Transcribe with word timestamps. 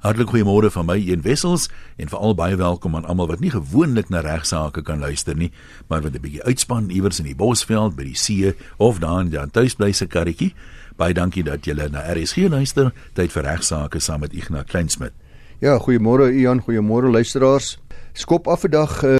Hartlik 0.00 0.30
goeiemôre 0.32 0.70
van 0.72 0.86
my 0.88 0.94
een 0.96 1.20
wessels 1.20 1.66
en 2.00 2.08
veral 2.08 2.32
baie 2.32 2.56
welkom 2.56 2.94
aan 2.96 3.04
almal 3.04 3.26
wat 3.28 3.42
nie 3.44 3.50
gewoonlik 3.52 4.08
na 4.08 4.22
regsaake 4.24 4.80
kan 4.80 5.02
luister 5.04 5.36
nie, 5.36 5.50
maar 5.92 6.00
wat 6.00 6.14
'n 6.16 6.22
bietjie 6.24 6.42
uitspan 6.42 6.88
iewers 6.88 7.18
in 7.20 7.26
die 7.26 7.34
Bosveld 7.36 7.96
by 7.96 8.04
die 8.04 8.16
see 8.16 8.54
of 8.78 8.98
daar 8.98 9.20
in 9.20 9.28
die 9.28 9.50
tuisblyse 9.50 10.06
karretjie. 10.06 10.54
Baie 10.96 11.12
dankie 11.12 11.44
dat 11.44 11.64
julle 11.64 11.88
na 11.88 12.00
RSG 12.14 12.48
luister. 12.48 12.92
Tyd 13.12 13.32
vir 13.32 13.42
regsaake 13.42 14.00
saam 14.00 14.20
met 14.20 14.32
Ignas 14.32 14.64
Kleinsmid. 14.64 15.12
Ja, 15.60 15.78
goeiemôre 15.78 16.32
Ian, 16.32 16.62
goeiemôre 16.62 17.10
luisteraars. 17.10 17.78
Skop 18.12 18.48
af 18.48 18.60
vandag 18.60 19.04
uh, 19.04 19.16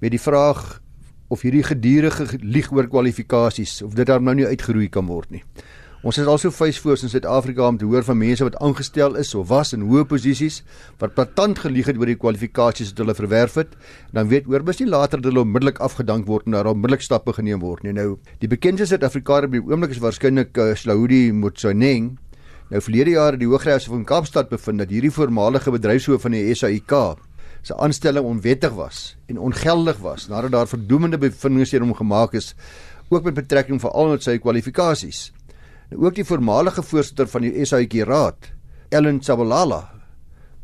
met 0.00 0.10
die 0.10 0.20
vraag 0.20 0.80
of 1.28 1.40
hierdie 1.40 1.62
gedurende 1.62 2.38
lieg 2.40 2.72
oor 2.72 2.88
kwalifikasies 2.88 3.82
of 3.82 3.94
dit 3.94 4.06
daar 4.06 4.22
nou 4.22 4.34
nie 4.34 4.46
uitgeroei 4.46 4.88
kan 4.88 5.06
word 5.06 5.30
nie. 5.30 5.44
Ons 6.04 6.18
is 6.20 6.26
also 6.28 6.50
facevoors 6.52 7.00
in 7.06 7.08
Suid-Afrika 7.08 7.64
om 7.64 7.78
te 7.80 7.86
hoor 7.88 8.04
van 8.04 8.18
mense 8.20 8.44
wat 8.44 8.58
aangestel 8.60 9.14
is 9.16 9.30
of 9.40 9.46
was 9.48 9.70
in 9.72 9.86
hoë 9.88 10.02
posisies 10.04 10.58
wat 11.00 11.14
platant 11.16 11.62
gelieg 11.62 11.86
het 11.88 11.96
oor 11.96 12.10
die 12.10 12.18
kwalifikasies 12.20 12.90
wat 12.90 12.98
hulle 13.00 13.14
verwerf 13.16 13.54
het. 13.56 13.70
Dan 14.12 14.28
weet 14.28 14.50
oor 14.52 14.66
mos 14.68 14.82
nie 14.82 14.88
later 14.90 15.22
dat 15.22 15.30
hulle 15.30 15.46
onmiddellik 15.46 15.78
afgedank 15.86 16.26
word 16.28 16.44
en 16.44 16.58
daar 16.58 16.66
onmiddellik 16.68 17.06
stappe 17.06 17.32
geneem 17.32 17.62
word 17.62 17.86
nie. 17.86 17.94
Nou, 17.96 18.18
die 18.42 18.50
bekendste 18.52 18.90
Suid-Afrikaner 18.90 19.48
by 19.48 19.62
die 19.62 19.72
oomblik 19.72 19.94
is 19.94 20.02
waarskynlik 20.04 20.60
uh, 20.60 20.74
Slaudi 20.76 21.22
Motsoeneng. 21.32 22.10
Nou 22.68 22.82
verlede 22.84 23.14
jaar 23.14 23.32
het 23.32 23.40
die 23.40 23.48
Hooggeregshof 23.48 23.94
van 23.94 24.04
Kaapstad 24.10 24.50
bevind 24.52 24.82
dat 24.84 24.92
hierdie 24.92 25.12
voormalige 25.14 25.72
bedryfshoof 25.72 26.26
van 26.26 26.36
die 26.36 26.50
SAIK 26.52 26.92
se 27.64 27.78
aanstelling 27.80 28.28
onwettig 28.28 28.76
was 28.76 29.14
en 29.32 29.40
ongeldig 29.40 30.04
was 30.04 30.28
nadat 30.28 30.52
daar 30.52 30.68
verdoemende 30.68 31.16
bevindinge 31.22 31.70
teen 31.72 31.86
hom 31.86 31.96
gemaak 31.96 32.36
is 32.36 32.50
ook 33.08 33.24
met 33.24 33.40
betrekking 33.40 33.80
veral 33.80 34.12
tot 34.18 34.28
sy 34.28 34.36
kwalifikasies. 34.36 35.30
Ook 35.92 36.14
die 36.16 36.24
voormalige 36.24 36.82
voorsitter 36.82 37.28
van 37.28 37.44
die 37.44 37.64
SAIK 37.64 37.98
Raad, 38.08 38.52
Ellen 38.88 39.20
Sabalala, 39.22 39.82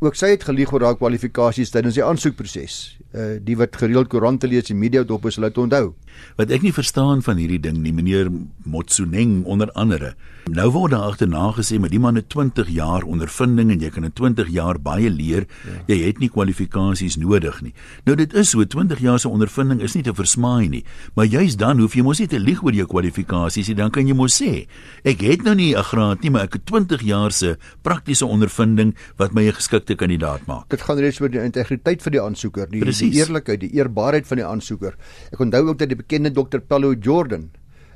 ook 0.01 0.17
sy 0.17 0.31
het 0.33 0.47
gelieg 0.47 0.71
oor 0.73 0.81
haar 0.81 0.97
kwalifikasies 0.97 1.69
tydens 1.69 1.99
die 1.99 2.05
aansoekproses. 2.05 2.97
Uh 3.11 3.39
die 3.43 3.57
wat 3.57 3.75
gereeld 3.75 4.07
koerante 4.07 4.47
lees 4.47 4.69
en 4.69 4.79
media 4.79 5.03
dop 5.03 5.25
is, 5.25 5.35
hulle 5.35 5.47
het 5.51 5.57
onthou. 5.57 5.93
Wat 6.37 6.51
ek 6.51 6.63
nie 6.63 6.73
verstaan 6.75 7.21
van 7.25 7.39
hierdie 7.41 7.59
ding 7.59 7.81
nie, 7.83 7.93
meneer 7.95 8.29
Motsoeneng 8.63 9.41
onder 9.45 9.71
andere. 9.75 10.13
Nou 10.49 10.67
word 10.73 10.93
daar 10.95 11.11
agterna 11.11 11.51
gesê 11.53 11.77
met 11.79 11.91
die 11.93 11.99
man 12.01 12.17
het 12.17 12.29
20 12.33 12.69
jaar 12.73 13.03
ondervinding 13.05 13.69
en 13.71 13.83
jy 13.83 13.91
kan 13.93 14.07
in 14.07 14.13
20 14.17 14.49
jaar 14.49 14.79
baie 14.81 15.09
leer. 15.09 15.45
Ja. 15.67 15.75
Jy 15.91 15.97
het 16.07 16.21
nie 16.23 16.31
kwalifikasies 16.33 17.17
nodig 17.21 17.59
nie. 17.61 17.73
Nou 18.07 18.15
dit 18.17 18.33
is 18.33 18.49
so 18.55 18.65
20 18.65 19.03
jaar 19.03 19.19
se 19.21 19.29
ondervinding 19.29 19.83
is 19.85 19.95
nie 19.95 20.03
te 20.07 20.13
versmaai 20.17 20.69
nie. 20.71 20.83
Maar 21.15 21.29
juist 21.29 21.59
dan 21.61 21.79
hoef 21.79 21.95
jy 21.95 22.05
mos 22.07 22.19
nie 22.19 22.29
te 22.31 22.39
lieg 22.41 22.63
oor 22.63 22.75
jou 22.75 22.87
kwalifikasies 22.89 23.69
nie. 23.69 23.77
Dan 23.77 23.93
kan 23.93 24.07
jy 24.07 24.17
mos 24.17 24.39
sê 24.41 24.65
ek 25.07 25.21
het 25.27 25.43
nou 25.43 25.55
nie 25.55 25.75
'n 25.75 25.83
graad 25.83 26.21
nie, 26.23 26.31
maar 26.31 26.43
ek 26.43 26.53
het 26.53 26.65
20 26.65 27.01
jaar 27.01 27.31
se 27.31 27.57
praktiese 27.83 28.25
ondervinding 28.25 28.95
wat 29.17 29.33
my 29.33 29.47
'n 29.47 29.53
geskikte 29.53 29.95
kandidaat 29.95 30.47
maak. 30.47 30.69
Dit 30.69 30.81
gaan 30.81 30.97
reeds 30.97 31.21
oor 31.21 31.29
die 31.29 31.43
integriteit 31.43 32.01
vir 32.01 32.11
die 32.11 32.21
aansoeker, 32.21 32.69
die, 32.69 32.79
die 33.01 33.19
eerlikheid, 33.19 33.59
die 33.63 33.71
eerbaarheid 33.77 34.27
van 34.27 34.41
die 34.41 34.45
aansoeker. 34.45 34.95
Ek 35.31 35.41
onthou 35.43 35.67
ook 35.69 35.81
dat 35.81 35.91
die 35.91 35.99
bekende 35.99 36.31
dokter 36.31 36.61
Paulo 36.61 36.93
Jordan 36.93 37.49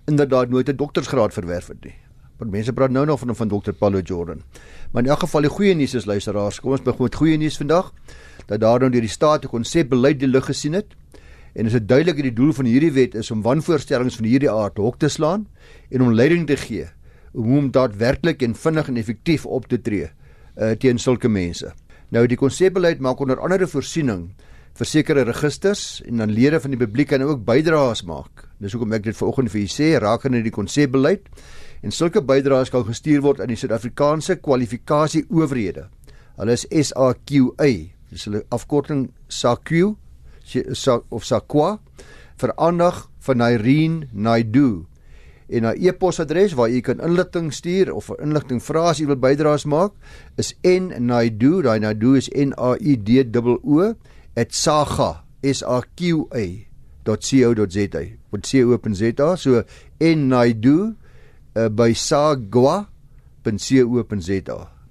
inderdaad 0.06 0.50
nooit 0.50 0.70
'n 0.70 0.76
doktorsgraad 0.76 1.34
verwerf 1.34 1.68
het 1.68 1.84
nie. 1.84 1.96
Want 2.38 2.52
mense 2.52 2.74
praat 2.74 2.92
nou 2.92 3.06
nog 3.06 3.20
van 3.20 3.36
van 3.36 3.48
dokter 3.48 3.74
Paulo 3.74 4.00
Jordan. 4.00 4.42
Maar 4.92 5.04
in 5.04 5.10
elk 5.10 5.20
geval 5.20 5.42
die 5.42 5.50
goeie 5.50 5.76
nuus 5.76 5.94
is 5.94 6.06
luisteraars, 6.06 6.60
kom 6.60 6.72
ons 6.72 6.82
begin 6.82 7.04
met 7.04 7.16
goeie 7.16 7.38
nuus 7.38 7.58
vandag 7.58 7.94
dat 8.46 8.60
daar 8.60 8.80
nou 8.80 8.92
deur 8.92 9.02
die 9.02 9.10
staat 9.10 9.46
'n 9.46 9.48
konsepbeleid 9.48 10.20
die 10.20 10.28
lig 10.28 10.46
gesien 10.46 10.74
het. 10.74 10.96
En 11.54 11.66
is 11.66 11.72
dit 11.72 11.88
duidelik 11.88 12.16
dat 12.16 12.24
die 12.24 12.34
doel 12.34 12.54
van 12.54 12.66
hierdie 12.66 12.92
wet 12.92 13.16
is 13.16 13.32
om 13.32 13.42
wanvoorstellings 13.42 14.16
van 14.16 14.26
hierdie 14.26 14.52
aard 14.52 14.78
hok 14.78 15.00
te 15.00 15.08
slaan 15.08 15.48
en 15.90 16.02
om 16.02 16.14
leiding 16.14 16.48
te 16.48 16.58
gee 16.58 16.88
om 17.36 17.50
hom 17.52 17.72
daadwerklik 17.72 18.42
en 18.42 18.56
vinnig 18.56 18.88
en 18.88 18.98
effektief 18.98 19.46
op 19.46 19.68
te 19.68 19.82
tree 19.82 20.08
uh, 20.08 20.72
teen 20.80 21.00
sulke 21.00 21.28
mense. 21.28 21.74
Nou 22.10 22.26
die 22.28 22.38
konsepbeleid 22.40 23.00
maak 23.04 23.20
onder 23.20 23.40
andere 23.40 23.68
voorsiening 23.68 24.30
vir 24.76 24.88
sekere 24.90 25.24
registers 25.24 26.02
en 26.04 26.20
dan 26.20 26.34
lede 26.36 26.60
van 26.60 26.74
die 26.74 26.80
publiek 26.80 27.14
kan 27.14 27.24
ook 27.24 27.46
bydraes 27.48 28.04
maak. 28.04 28.48
Dis 28.60 28.76
hoekom 28.76 28.96
ek 28.98 29.06
dit 29.08 29.16
vanoggend 29.16 29.52
vir 29.54 29.62
u 29.62 29.68
sê 29.72 29.92
rakende 30.04 30.42
die 30.44 30.54
konsepbeleid 30.54 31.30
en 31.84 31.96
sulke 31.96 32.24
bydraes 32.26 32.72
kan 32.74 32.84
gestuur 32.88 33.22
word 33.24 33.40
aan 33.40 33.54
die 33.54 33.60
Suid-Afrikaanse 33.60 34.40
kwalifikasie 34.44 35.24
owerhede. 35.30 35.88
Hulle 36.36 36.58
is 36.58 36.66
SAQA, 36.68 37.70
dis 38.12 38.26
hulle 38.28 38.44
afkorting 38.52 39.08
SAQ 39.32 39.96
of 41.10 41.24
SAQA 41.24 41.70
vir 42.42 42.54
aandag 42.60 43.06
van 43.26 43.46
Irene 43.48 44.10
Naidu 44.12 44.86
en 45.48 45.66
'n 45.66 45.78
e-posadres 45.78 46.54
waar 46.54 46.70
u 46.70 46.80
kan 46.82 47.00
inligting 47.00 47.54
stuur 47.54 47.94
of 47.94 48.10
inligting 48.20 48.64
vra 48.64 48.90
as 48.90 49.00
u 49.00 49.06
wil 49.06 49.16
bydraes 49.16 49.66
maak 49.66 49.92
is 50.38 50.56
nnaidu, 50.64 51.62
daai 51.62 51.80
Naidu 51.80 52.16
is 52.16 52.30
N 52.30 52.54
A 52.58 52.76
I 52.82 52.98
D 52.98 53.24
O 53.38 53.60
O 53.64 53.96
@saga 54.36 55.26
sa.co.za. 55.54 56.44
Wat 58.30 58.48
co.za 58.50 59.36
so 59.36 59.64
en 59.98 60.28
naidu 60.28 60.96
uh, 61.56 61.70
by 61.70 61.94
sagwa.co.za. 61.94 62.74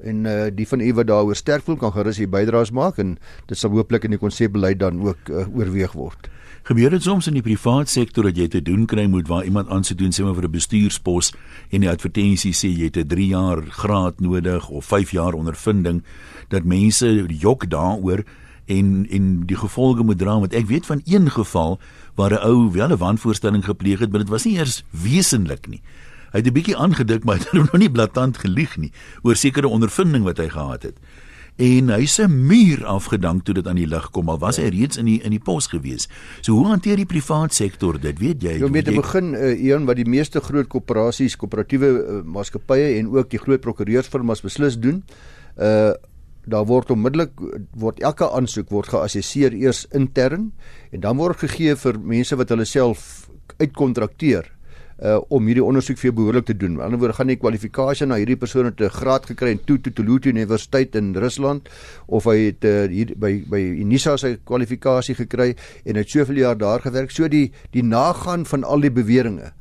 En 0.04 0.24
uh, 0.24 0.46
die 0.52 0.68
van 0.68 0.80
u 0.80 0.92
wat 0.94 1.06
daaroor 1.06 1.36
sterk 1.36 1.62
voel 1.64 1.76
kan 1.80 1.92
gerus 1.92 2.16
hier 2.20 2.28
bydraes 2.28 2.70
maak 2.70 2.98
en 3.00 3.18
dit 3.48 3.58
sal 3.58 3.70
hooplik 3.72 4.04
in 4.04 4.10
die 4.16 4.20
konsepbeleid 4.20 4.78
dan 4.78 5.00
ook 5.02 5.28
uh, 5.30 5.48
oorweeg 5.56 5.92
word. 5.96 6.28
Gebeur 6.64 6.90
dit 6.90 7.02
soms 7.04 7.26
in 7.28 7.36
die 7.36 7.44
privaat 7.44 7.88
sektor 7.92 8.24
dat 8.24 8.36
jy 8.40 8.48
te 8.48 8.62
doen 8.64 8.86
kry 8.88 9.04
moet 9.10 9.28
waar 9.28 9.44
iemand 9.44 9.68
aansoek 9.68 9.98
doen 10.00 10.12
sê 10.16 10.24
maar 10.24 10.36
vir 10.36 10.48
'n 10.48 10.56
bestuurspos 10.56 11.34
en 11.70 11.80
die 11.84 11.90
advertensie 11.90 12.52
sê 12.56 12.68
jy 12.72 12.84
het 12.88 12.96
'n 12.96 13.08
3 13.08 13.26
jaar 13.26 13.62
graad 13.62 14.20
nodig 14.20 14.68
of 14.68 14.84
5 14.84 15.10
jaar 15.12 15.34
ondervinding 15.34 16.02
dat 16.48 16.64
mense 16.64 17.26
jok 17.28 17.68
daaroor 17.68 18.24
en 18.66 19.06
en 19.10 19.46
die 19.46 19.56
gevolge 19.56 20.02
moet 20.02 20.18
dra 20.18 20.38
want 20.40 20.54
ek 20.54 20.66
weet 20.66 20.86
van 20.86 21.00
een 21.04 21.30
geval 21.30 21.78
waar 22.14 22.32
'n 22.32 22.44
ou 22.46 22.70
wel 22.72 22.88
'n 22.88 22.96
wanvoorstelling 22.96 23.64
gepleeg 23.64 23.98
het 23.98 24.10
maar 24.10 24.20
dit 24.20 24.28
was 24.28 24.44
nie 24.44 24.56
eers 24.58 24.84
wesenlik 24.90 25.66
nie. 25.68 25.82
Hy 26.32 26.38
het 26.38 26.46
'n 26.46 26.52
bietjie 26.52 26.76
aangedik 26.76 27.24
maar 27.24 27.36
hy 27.36 27.42
het 27.42 27.52
nog 27.60 27.72
nie 27.72 27.90
blaatant 27.90 28.38
gelieg 28.38 28.76
nie 28.76 28.92
oor 29.22 29.36
sekere 29.36 29.68
ondervinding 29.68 30.24
wat 30.24 30.38
hy 30.38 30.48
gehad 30.48 30.82
het. 30.82 30.96
En 31.56 31.88
hy 31.88 32.06
se 32.10 32.24
muur 32.28 32.80
afgedank 32.84 33.44
toe 33.44 33.54
dit 33.54 33.66
aan 33.66 33.78
die 33.78 33.86
lig 33.86 34.08
kom 34.10 34.28
al 34.28 34.40
was 34.42 34.56
hy 34.58 34.72
reeds 34.74 34.98
in 34.98 35.06
die 35.06 35.20
in 35.22 35.30
die 35.30 35.42
pos 35.42 35.68
gewees. 35.70 36.08
So 36.40 36.52
hoe 36.52 36.66
hanteer 36.66 36.96
die 36.96 37.06
privaat 37.06 37.54
sektor 37.54 38.00
dit? 38.00 38.18
Weet 38.18 38.42
jy 38.42 38.56
jy 38.58 38.82
te 38.82 38.96
begin 38.96 39.34
uh, 39.34 39.52
een 39.54 39.86
wat 39.86 39.96
die 39.96 40.08
meeste 40.08 40.40
groot 40.40 40.66
koöperasies 40.66 41.36
koöperatiewe 41.36 41.92
uh, 41.92 42.18
maatskappye 42.26 42.98
en 42.98 43.12
ook 43.14 43.30
die 43.30 43.38
groot 43.38 43.60
prokureursfirmas 43.60 44.42
beslis 44.42 44.80
doen. 44.80 45.04
Uh 45.54 45.94
daar 46.46 46.66
word 46.68 46.90
onmiddellik 46.90 47.32
word 47.72 48.00
elke 48.00 48.28
aansoek 48.30 48.70
word 48.70 48.88
geassesseer 48.92 49.54
eers 49.54 49.86
intern 49.92 50.52
en 50.92 51.00
dan 51.00 51.16
word 51.16 51.40
gegee 51.44 51.76
vir 51.76 51.98
mense 51.98 52.36
wat 52.36 52.52
hulle 52.52 52.64
self 52.68 53.28
uitkontrakteer 53.58 54.50
uh 55.02 55.18
om 55.34 55.48
hierdie 55.48 55.64
ondersoek 55.64 55.98
vir 55.98 56.12
behoorlik 56.14 56.46
te 56.46 56.54
doen. 56.54 56.76
Aan 56.76 56.76
die 56.76 56.84
ander 56.86 57.00
woord 57.02 57.16
gaan 57.18 57.26
nie 57.26 57.38
kwalifikasie 57.40 58.06
na 58.06 58.18
hierdie 58.20 58.38
persoon 58.38 58.68
het 58.70 58.80
'n 58.80 58.88
graad 58.94 59.26
gekry 59.26 59.50
in 59.50 59.60
Tutu 59.64 59.90
Universiteit 60.30 60.94
in 60.94 61.14
Rusland 61.14 61.68
of 62.06 62.24
hy 62.24 62.46
het 62.46 62.64
uh, 62.64 62.86
hier 62.86 63.14
by 63.16 63.42
by 63.48 63.58
Unisa 63.58 64.16
sy 64.16 64.36
kwalifikasie 64.44 65.14
gekry 65.14 65.56
en 65.84 65.96
het 65.96 66.08
soveel 66.08 66.36
jaar 66.36 66.56
daar 66.56 66.80
gewerk. 66.80 67.10
So 67.10 67.28
die 67.28 67.52
die 67.72 67.82
nagaan 67.82 68.46
van 68.46 68.64
al 68.64 68.80
die 68.80 68.90
beweringe 68.90 69.52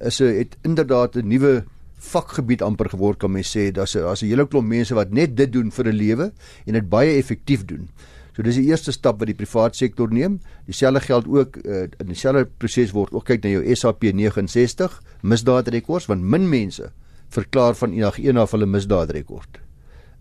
is 0.00 0.20
'n 0.20 0.36
het 0.38 0.56
inderdaad 0.62 1.16
'n 1.16 1.28
nuwe 1.28 1.64
vakgebied 2.02 2.62
amper 2.62 2.90
geword 2.92 3.20
kan 3.22 3.32
mens 3.32 3.52
sê 3.56 3.70
daar's 3.70 3.94
'n 3.96 4.02
daar's 4.02 4.22
'n 4.22 4.28
hele 4.28 4.46
klomp 4.46 4.68
mense 4.68 4.94
wat 4.94 5.12
net 5.12 5.36
dit 5.36 5.52
doen 5.52 5.70
vir 5.70 5.86
'n 5.88 5.96
lewe 5.96 6.32
en 6.66 6.72
dit 6.72 6.88
baie 6.88 7.16
effektief 7.18 7.64
doen. 7.64 7.88
So 8.36 8.42
dis 8.42 8.56
die 8.56 8.68
eerste 8.70 8.92
stap 8.92 9.18
wat 9.20 9.28
die 9.28 9.36
privaat 9.36 9.76
sektor 9.76 10.08
neem. 10.08 10.40
Dieselfde 10.66 11.00
geld 11.00 11.26
ook 11.28 11.56
uh, 11.56 11.82
in 12.00 12.06
dieselfde 12.06 12.48
proses 12.58 12.92
word 12.92 13.12
ook 13.12 13.24
kyk 13.24 13.44
na 13.44 13.50
jou 13.50 13.74
SAP 13.74 14.02
69 14.02 15.02
misdaadrekords 15.22 16.06
want 16.06 16.22
min 16.22 16.48
mense 16.48 16.92
verklaar 17.28 17.74
van 17.74 17.92
enig 17.92 18.18
een 18.18 18.36
af 18.36 18.50
hulle 18.50 18.66
misdaadrekord. 18.66 19.60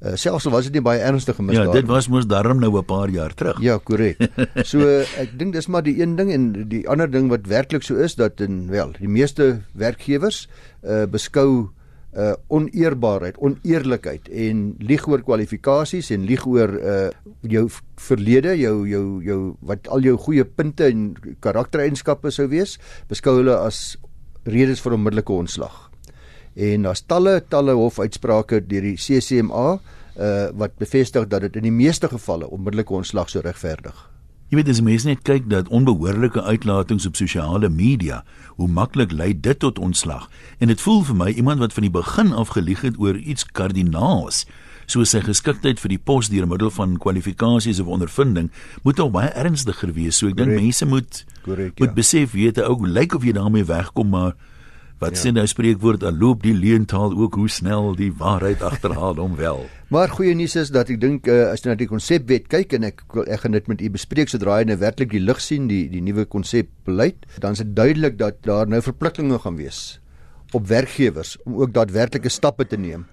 Uh, 0.02 0.16
selfs 0.18 0.48
al 0.50 0.54
was 0.56 0.66
dit 0.66 0.80
nie 0.80 0.82
baie 0.82 0.98
ernstige 1.06 1.44
misdaad. 1.46 1.68
Ja, 1.70 1.74
dit 1.78 1.90
was 1.90 2.08
mos 2.10 2.26
darm 2.26 2.58
nou 2.58 2.72
'n 2.74 2.86
paar 2.86 3.09
jaar 3.14 3.34
terug. 3.38 3.59
Ja, 3.62 3.78
korrek. 3.78 4.18
So 4.72 4.80
ek 5.22 5.38
dink 5.38 5.53
dis 5.53 5.68
maar 5.68 5.84
die 5.84 6.02
een 6.02 6.16
ding 6.16 6.32
en 6.34 6.70
die 6.70 6.88
ander 6.90 7.12
ding 7.12 7.30
wat 7.30 7.46
werklik 7.46 7.84
so 7.84 7.96
is 7.96 8.16
dat 8.16 8.42
in 8.42 8.68
wel, 8.70 8.96
die 8.98 9.08
meeste 9.08 9.62
werkgewers 9.74 10.48
uh 10.82 11.06
beskou 11.06 11.70
uh 12.18 12.34
oneerbaarheid, 12.48 13.38
oneerlikheid 13.38 14.28
en 14.30 14.76
lieg 14.80 15.06
oor 15.08 15.22
kwalifikasies 15.22 16.09
en 16.09 16.26
lieg 16.26 16.47
oor 16.47 16.74
uh 16.82 17.09
jou 17.42 17.70
verlede, 17.96 18.58
jou 18.58 18.88
jou 18.88 19.22
jou 19.22 19.56
wat 19.62 19.88
al 19.88 20.02
jou 20.02 20.18
goeie 20.18 20.46
punte 20.46 20.90
en 20.90 21.14
karaktereienskappe 21.40 22.32
sou 22.32 22.47
wees, 22.50 22.80
beskou 23.08 23.38
hulle 23.38 23.54
as 23.54 23.97
redes 24.50 24.82
vir 24.82 24.97
onmiddellike 24.97 25.34
ontslag. 25.34 25.91
En 26.56 26.88
daar's 26.88 27.03
talle 27.08 27.42
talle 27.50 27.76
hofuitsprake 27.78 28.62
deur 28.68 28.88
die 28.90 28.98
CCMA 29.00 29.68
uh 30.20 30.48
wat 30.59 30.76
bevestig 30.78 31.28
dat 31.32 31.42
dit 31.42 31.56
in 31.56 31.70
die 31.70 31.76
meeste 31.76 32.09
gevalle 32.12 32.50
onmiddellike 32.50 32.94
ontslag 32.94 33.30
sou 33.30 33.44
regverdig. 33.44 33.96
Jy 34.52 34.58
weet 34.59 34.70
as 34.70 34.82
mense 34.84 35.08
net 35.08 35.22
kyk 35.24 35.48
dat 35.50 35.70
onbehoorlike 35.72 36.42
uitlatings 36.44 37.06
op 37.08 37.16
sosiale 37.16 37.70
media, 37.70 38.26
hoe 38.59 38.68
maklik 38.68 39.12
lei 39.16 39.32
dit 39.32 39.59
tot 39.59 39.80
ontslag. 39.80 40.28
En 40.59 40.68
dit 40.68 40.82
voel 40.82 41.06
vir 41.08 41.16
my 41.16 41.30
iemand 41.32 41.64
wat 41.64 41.74
van 41.74 41.88
die 41.88 41.94
begin 41.94 42.34
af 42.36 42.52
gelieg 42.58 42.84
het 42.84 43.00
oor 43.00 43.16
iets 43.16 43.47
kardinaals 43.47 44.44
So 44.92 45.06
sy 45.08 45.22
geskiktheid 45.24 45.80
vir 45.80 45.94
die 45.94 46.02
pos 46.02 46.28
deur 46.32 46.47
middel 46.50 46.72
van 46.74 46.97
kwalifikasies 47.00 47.80
of 47.80 47.92
ondervinding 47.92 48.50
moet 48.84 49.00
al 49.00 49.12
baie 49.14 49.30
ernstiger 49.40 49.94
wees. 49.96 50.18
So 50.20 50.28
ek 50.32 50.40
dink 50.40 50.52
mense 50.58 50.88
moet 50.90 51.22
Correct, 51.46 51.80
moet 51.80 51.94
ja. 51.94 51.97
besef 51.97 52.36
weet 52.36 52.59
ook 52.62 52.84
lyk 52.88 53.16
of 53.16 53.24
jy 53.24 53.36
daarmee 53.38 53.68
wegkom 53.70 54.12
maar 54.12 54.36
Wat 55.02 55.16
ja. 55.18 55.22
sê 55.24 55.32
nou 55.34 55.48
spreekwoord, 55.50 56.03
dan 56.03 56.20
loop 56.22 56.44
die 56.46 56.53
leentaal 56.53 57.16
ook 57.18 57.40
hoe 57.40 57.50
snel 57.50 57.96
die 57.98 58.12
waarheid 58.14 58.62
agterhaal 58.70 59.18
hom 59.18 59.34
wel. 59.40 59.64
Maar 59.92 60.14
goeie 60.14 60.36
nuus 60.38 60.56
is 60.62 60.70
dat 60.72 60.92
ek 60.94 61.00
dink 61.02 61.26
uh, 61.28 61.50
as 61.50 61.64
jy 61.64 61.72
na 61.72 61.78
die 61.80 61.90
konsepwet 61.90 62.46
kyk 62.52 62.78
en 62.78 62.86
ek 62.92 63.02
ek 63.26 63.42
gaan 63.42 63.58
dit 63.58 63.72
met 63.72 63.82
u 63.82 63.90
bespreek 63.98 64.30
sodra 64.32 64.59
hy 64.59 64.68
nou 64.70 64.78
werklik 64.80 65.09
die 65.12 65.24
lig 65.24 65.42
sien 65.42 65.66
die 65.72 65.88
die 65.92 66.03
nuwe 66.06 66.28
konsep 66.30 66.70
beleid, 66.86 67.26
dan 67.42 67.58
is 67.58 67.64
dit 67.66 67.74
duidelik 67.76 68.22
dat 68.22 68.44
daar 68.46 68.70
nou 68.70 68.80
verpligtinge 68.86 69.42
gaan 69.42 69.58
wees 69.58 69.82
op 70.53 70.68
werkgewers 70.68 71.38
om 71.47 71.58
ook 71.64 71.74
daadwerklike 71.74 72.30
stappe 72.30 72.68
te 72.68 72.78
neem 72.78 73.08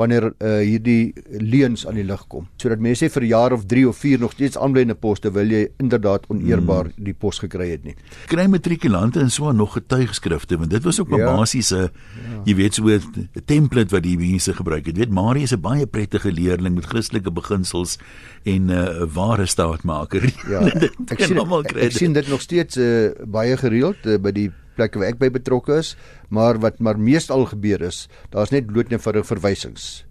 wanneer 0.00 0.30
uh, 0.30 0.56
hierdie 0.64 1.12
leuns 1.40 1.84
aan 1.88 1.98
die 2.00 2.06
lig 2.06 2.22
kom. 2.32 2.46
Sodat 2.60 2.82
mense 2.82 3.08
vir 3.12 3.26
jaar 3.28 3.54
of 3.56 3.66
3 3.70 3.86
of 3.90 3.98
4 4.00 4.22
nog 4.22 4.34
steeds 4.36 4.58
aanblyende 4.60 4.96
poste 4.98 5.32
wil 5.34 5.52
jy 5.52 5.66
inderdaad 5.82 6.26
oneerbaar 6.32 6.90
hmm. 6.90 7.04
die 7.10 7.14
pos 7.14 7.40
gekry 7.42 7.70
het 7.74 7.84
nie. 7.84 7.96
Kry 8.30 8.46
matrikulante 8.50 9.20
en 9.20 9.32
so 9.32 9.52
nog 9.52 9.76
getuigskrifte 9.76 10.58
want 10.60 10.72
dit 10.72 10.86
was 10.86 11.00
ook 11.00 11.12
'n 11.12 11.20
ja. 11.20 11.34
basiese 11.36 11.80
ja. 11.80 12.42
jy 12.44 12.54
weet 12.54 12.74
so 12.74 12.88
'n 12.88 13.28
template 13.44 13.94
wat 13.94 14.02
die 14.02 14.16
mense 14.18 14.54
gebruik 14.54 14.86
het. 14.86 14.96
Jy 14.96 15.04
weet 15.04 15.14
Marie 15.14 15.42
is 15.42 15.52
'n 15.52 15.60
baie 15.60 15.86
prettige 15.86 16.32
leerling 16.32 16.74
met 16.74 16.86
Christelike 16.86 17.30
beginsels 17.30 17.98
en 18.44 18.66
'n 18.66 18.70
uh, 18.70 19.06
ware 19.12 19.46
staatmaker. 19.46 20.22
Ja. 20.48 20.60
ek 21.12 21.20
sien 21.20 21.38
ek, 21.38 21.76
ek 21.76 21.92
sien 21.92 22.12
dit 22.12 22.28
nog 22.28 22.40
steeds 22.40 22.76
uh, 22.76 23.10
baie 23.26 23.56
gereeld 23.56 24.06
uh, 24.06 24.16
by 24.18 24.32
die 24.32 24.50
plekke 24.80 25.02
waar 25.02 25.12
ek 25.12 25.20
by 25.20 25.30
betrokke 25.36 25.78
is, 25.82 25.94
maar 26.32 26.60
wat 26.64 26.80
maar 26.80 26.98
meestal 26.98 27.46
gebeur 27.52 27.84
is, 27.84 28.06
daar's 28.32 28.52
net 28.54 28.70
blootnevoudige 28.70 29.28
verwysings. 29.34 30.04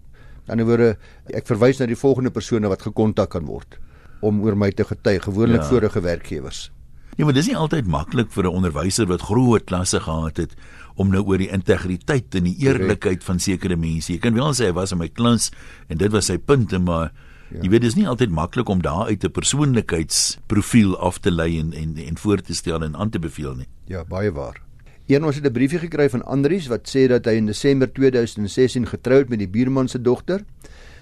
Aan 0.46 0.58
die 0.58 0.64
ander 0.64 0.70
woorde, 0.70 0.90
ek 1.36 1.46
verwys 1.50 1.78
na 1.80 1.86
die 1.90 1.98
volgende 1.98 2.32
persone 2.34 2.70
wat 2.70 2.86
gekontak 2.86 3.34
kan 3.34 3.46
word 3.46 3.78
om 4.20 4.42
oor 4.44 4.56
my 4.58 4.68
te 4.76 4.84
getuig, 4.84 5.24
gewoonlik 5.24 5.62
ja. 5.62 5.68
vorige 5.70 6.02
werkgewers. 6.04 6.68
Ja, 7.16 7.24
maar 7.24 7.34
dis 7.36 7.48
nie 7.48 7.56
altyd 7.56 7.88
maklik 7.88 8.30
vir 8.32 8.44
'n 8.44 8.56
onderwyser 8.60 9.06
wat 9.08 9.24
groot 9.28 9.64
klasse 9.64 10.00
gehad 10.00 10.36
het 10.36 10.52
om 10.96 11.10
nou 11.10 11.22
oor 11.24 11.38
die 11.38 11.50
integriteit 11.50 12.34
en 12.34 12.44
die 12.44 12.56
eerlikheid 12.60 13.24
van 13.24 13.38
sekere 13.38 13.76
mense. 13.76 14.12
Jy 14.12 14.18
kan 14.18 14.34
wel 14.34 14.52
sê 14.52 14.68
hy 14.68 14.72
was 14.72 14.92
in 14.92 14.98
my 14.98 15.08
klas 15.08 15.50
en 15.88 15.98
dit 15.98 16.12
was 16.12 16.26
sy 16.26 16.38
punte, 16.38 16.78
maar 16.78 17.12
Ja. 17.50 17.64
Jy 17.64 17.70
weet 17.72 17.82
dis 17.82 17.96
nie 17.98 18.06
altyd 18.06 18.30
maklik 18.30 18.68
om 18.70 18.82
daar 18.82 19.08
uit 19.10 19.24
'n 19.24 19.30
persoonlikheidsprofiel 19.30 20.98
af 20.98 21.18
te 21.18 21.30
lei 21.30 21.58
en 21.58 21.72
en 21.72 21.96
en 21.96 22.18
voor 22.18 22.40
te 22.40 22.54
stel 22.54 22.82
en 22.82 22.96
aan 22.96 23.10
te 23.10 23.18
beveel 23.18 23.54
nie. 23.54 23.66
Ja, 23.86 24.04
baie 24.04 24.32
waar. 24.32 24.62
Een 25.06 25.24
ons 25.24 25.34
het 25.34 25.44
'n 25.44 25.52
briefie 25.52 25.78
gekry 25.78 26.08
van 26.10 26.24
Andries 26.24 26.66
wat 26.66 26.88
sê 26.88 27.08
dat 27.08 27.24
hy 27.24 27.32
in 27.32 27.46
Desember 27.46 27.92
2016 27.92 28.86
getroud 28.86 29.28
met 29.28 29.38
die 29.38 29.48
buurman 29.48 29.88
se 29.88 30.00
dogter. 30.00 30.44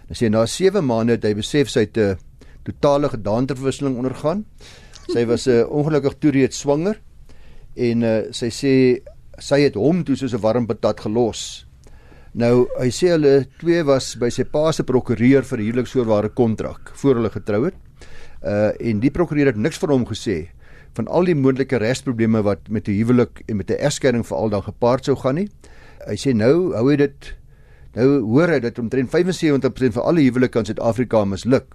Hy 0.08 0.14
sê 0.14 0.30
na 0.30 0.46
7 0.46 0.84
maande 0.84 1.12
het 1.12 1.22
hy 1.22 1.34
besef 1.34 1.68
sy 1.68 1.80
het 1.80 1.96
'n 1.96 2.16
totale 2.62 3.08
gedaanteverwisseling 3.08 3.96
ondergaan. 3.96 4.44
Sy 5.08 5.26
was 5.26 5.46
'n 5.46 5.50
uh, 5.50 5.70
ongelukkig 5.70 6.14
toe 6.18 6.30
reeds 6.30 6.58
swanger 6.58 7.00
en 7.74 8.02
uh, 8.02 8.22
sy 8.30 8.48
sê 8.48 9.02
sy 9.38 9.60
het 9.60 9.74
hom 9.74 10.04
toe 10.04 10.16
soos 10.16 10.32
'n 10.32 10.40
warm 10.40 10.66
patat 10.66 11.00
gelos 11.00 11.67
Nou, 12.36 12.68
hy 12.76 12.90
sê 12.92 13.14
hulle 13.14 13.46
twee 13.60 13.80
was 13.88 14.12
by 14.20 14.28
sy 14.32 14.44
pa 14.44 14.68
se 14.72 14.84
prokureur 14.84 15.46
vir 15.48 15.62
huweliksvoorwaarde 15.64 16.34
kontrak 16.36 16.92
voor 17.00 17.20
hulle 17.20 17.32
getrou 17.32 17.64
het. 17.64 17.78
Uh 18.44 18.70
en 18.78 19.00
die 19.00 19.10
prokureur 19.10 19.48
het 19.50 19.56
niks 19.56 19.80
vir 19.80 19.94
hom 19.94 20.04
gesê 20.06 20.36
van 20.98 21.08
al 21.08 21.24
die 21.24 21.34
moontlike 21.34 21.80
regsprobleme 21.80 22.42
wat 22.44 22.68
met 22.68 22.88
'n 22.88 22.98
huwelik 23.00 23.42
en 23.48 23.56
met 23.56 23.70
'n 23.70 23.80
egskeiding 23.80 24.26
veral 24.26 24.50
dan 24.50 24.62
gepaard 24.62 25.04
sou 25.04 25.16
gaan 25.16 25.34
nie. 25.34 25.48
Hy 26.06 26.16
sê 26.16 26.34
nou, 26.34 26.74
hou 26.74 26.90
hy 26.90 26.96
dit 26.96 27.34
nou 27.94 28.20
hoor 28.20 28.48
hy 28.48 28.60
dat 28.60 28.78
omtrent 28.78 29.10
75% 29.10 29.94
van 29.94 30.02
alle 30.02 30.20
huwelike 30.20 30.58
in 30.58 30.64
Suid-Afrika 30.64 31.24
misluk. 31.24 31.66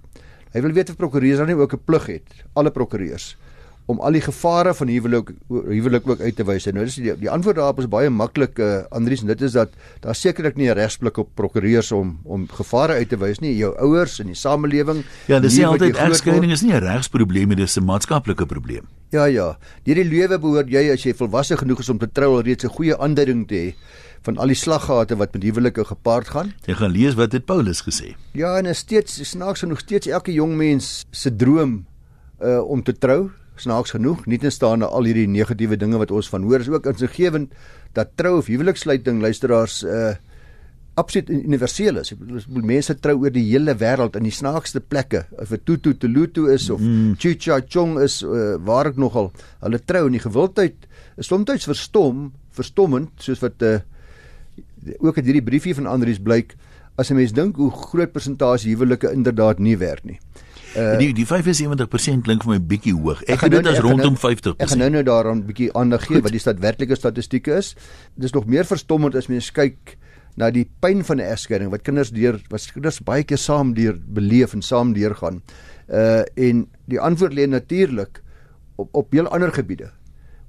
Hy 0.54 0.62
wil 0.62 0.72
weet 0.72 0.90
of 0.90 0.98
prokureurs 0.98 1.38
dan 1.38 1.48
nie 1.48 1.56
ook 1.56 1.74
'n 1.74 1.84
plig 1.86 2.06
het, 2.06 2.46
alle 2.54 2.72
prokureurs 2.72 3.38
om 3.86 4.00
al 4.00 4.16
die 4.16 4.24
gevare 4.24 4.72
van 4.74 4.88
huwelik 4.88 5.32
huwelik 5.50 6.08
ook 6.08 6.22
uit 6.22 6.36
te 6.36 6.46
wys. 6.48 6.68
Nou 6.72 6.86
dis 6.86 6.96
die, 7.02 7.14
die 7.20 7.30
antwoord 7.32 7.60
daarop 7.60 7.82
is 7.84 7.90
baie 7.92 8.12
maklik 8.14 8.60
uh, 8.64 8.84
Andries 8.96 9.24
en 9.26 9.32
dit 9.34 9.42
is 9.44 9.58
dat 9.58 9.74
daar 10.06 10.16
sekerlik 10.16 10.56
nie 10.56 10.70
'n 10.70 10.78
regsblik 10.78 11.18
op 11.18 11.30
prokureurs 11.36 11.92
om 11.92 12.20
om 12.24 12.48
gevare 12.48 12.94
uit 12.94 13.10
te 13.10 13.18
wys 13.18 13.40
nie, 13.40 13.56
jou 13.58 13.76
ouers 13.78 14.20
en 14.20 14.28
die 14.28 14.36
samelewing. 14.36 15.04
Ja, 15.28 15.40
dis 15.40 15.58
nie 15.58 15.68
altyd 15.68 15.98
egskeiding 15.98 16.52
is 16.52 16.62
nie 16.62 16.74
'n 16.74 16.84
regsprobleem 16.84 17.48
nie, 17.48 17.56
dis 17.56 17.78
'n 17.78 17.84
maatskaplike 17.84 18.46
probleem. 18.46 18.88
Ja 19.12 19.26
ja. 19.26 19.58
Hierdie 19.84 20.06
lewe 20.06 20.40
behoort 20.40 20.70
jy 20.70 20.92
as 20.92 21.04
jy 21.04 21.14
volwasse 21.14 21.58
genoeg 21.58 21.80
is 21.80 21.90
om 21.90 21.98
te 21.98 22.12
trou 22.12 22.38
alreeds 22.38 22.64
'n 22.64 22.70
goeie 22.70 22.98
aanduiding 22.98 23.48
te 23.48 23.56
hê 23.56 23.76
van 24.24 24.38
al 24.38 24.48
die 24.48 24.56
slaggate 24.56 25.16
wat 25.16 25.34
met 25.34 25.44
huwelike 25.44 25.86
gepaard 25.86 26.28
gaan. 26.28 26.54
Jy 26.66 26.74
gaan 26.74 26.92
lees 26.92 27.14
wat 27.14 27.32
het 27.32 27.46
Paulus 27.46 27.84
gesê. 27.84 28.16
Ja, 28.32 28.58
en 28.58 28.66
is 28.66 28.78
steeds 28.78 29.30
snaaks 29.30 29.60
genoeg 29.60 29.80
steeds 29.80 30.08
elke 30.08 30.32
jong 30.32 30.56
mens 30.56 31.06
se 31.12 31.36
droom 31.36 31.86
uh 32.42 32.62
om 32.64 32.84
te 32.84 32.98
trou 32.98 33.32
snaaks 33.56 33.94
genoeg 33.96 34.26
nie 34.26 34.40
te 34.42 34.50
staan 34.50 34.80
na 34.80 34.90
al 34.90 35.06
hierdie 35.10 35.28
negatiewe 35.30 35.78
dinge 35.78 35.98
wat 36.02 36.12
ons 36.12 36.30
van 36.30 36.44
hoor 36.44 36.64
is 36.64 36.70
ook 36.70 36.86
insiggewend 36.90 37.54
dat 37.94 38.16
trou 38.18 38.38
of 38.38 38.52
huweliksluiting 38.52 39.22
luisteraars 39.22 39.84
uh 39.84 40.14
absoluut 40.94 41.30
universeel 41.30 41.98
is. 41.98 42.12
Mense 42.48 42.94
trou 43.02 43.16
oor 43.24 43.34
die 43.34 43.46
hele 43.48 43.74
wêreld 43.82 44.18
in 44.20 44.28
die 44.28 44.34
snaakste 44.34 44.78
plekke. 44.78 45.24
Of 45.42 45.50
dit 45.50 45.64
Tutu 45.66 45.96
Tulutu 45.98 46.44
is 46.54 46.68
of 46.70 46.82
mm. 46.82 47.16
Chicha 47.18 47.62
Chong 47.66 47.98
is 48.04 48.20
uh, 48.22 48.60
waar 48.62 48.92
ek 48.92 49.00
nogal 49.02 49.32
hulle 49.64 49.80
trou 49.82 50.06
en 50.06 50.14
die 50.14 50.22
gewildheid 50.22 50.86
is 51.18 51.30
soms 51.30 51.66
verstom, 51.66 52.28
verstommend 52.54 53.26
soos 53.26 53.42
wat 53.42 53.66
uh 53.66 53.80
ook 55.00 55.16
uit 55.16 55.26
hierdie 55.26 55.46
briefie 55.46 55.74
van 55.78 55.88
Andrius 55.88 56.20
blyk 56.20 56.58
as 57.00 57.10
'n 57.10 57.16
mens 57.16 57.32
dink 57.32 57.56
hoe 57.56 57.72
groot 57.72 58.12
persentasie 58.12 58.76
huwelike 58.76 59.12
inderdaad 59.12 59.60
nie 59.60 59.78
werk 59.78 60.04
nie. 60.04 60.20
Uh, 60.74 60.96
die 60.98 61.12
die 61.14 61.26
75% 61.30 62.24
klink 62.26 62.46
vir 62.46 62.56
my 62.56 62.60
bietjie 62.72 62.96
hoog. 62.98 63.20
Ek 63.30 63.44
het 63.46 63.54
dit 63.54 63.66
nou 63.66 63.74
as 63.76 63.82
rondom 63.86 64.16
50%. 64.18 64.58
Ek 64.58 64.72
gaan 64.72 64.82
nou 64.82 64.90
nou 64.96 65.04
daaraan 65.06 65.44
bietjie 65.46 65.70
aandag 65.78 66.08
gee 66.10 66.22
wat 66.26 66.34
die 66.34 66.42
statistieke 66.42 66.98
statistieke 66.98 67.60
is. 67.60 67.74
Dis 68.18 68.34
nog 68.34 68.48
meer 68.50 68.66
verstommend 68.66 69.18
as 69.20 69.30
mens 69.30 69.52
kyk 69.54 69.98
na 70.40 70.50
die 70.50 70.66
pyn 70.82 71.04
van 71.06 71.22
'n 71.22 71.30
egskeiding 71.30 71.70
wat 71.70 71.86
kinders 71.86 72.10
deur 72.10 72.42
wat 72.50 72.66
kinders 72.74 73.00
baie 73.06 73.24
keer 73.24 73.38
saam 73.38 73.74
deur 73.78 74.00
beleef 74.02 74.54
en 74.54 74.62
saam 74.62 74.94
deurgaan. 74.94 75.44
Uh 75.90 76.24
en 76.36 76.66
die 76.90 77.00
antwoord 77.00 77.34
lê 77.34 77.46
natuurlik 77.46 78.24
op 78.76 78.90
op 78.92 79.12
heel 79.12 79.28
ander 79.28 79.54
gebiede 79.54 79.92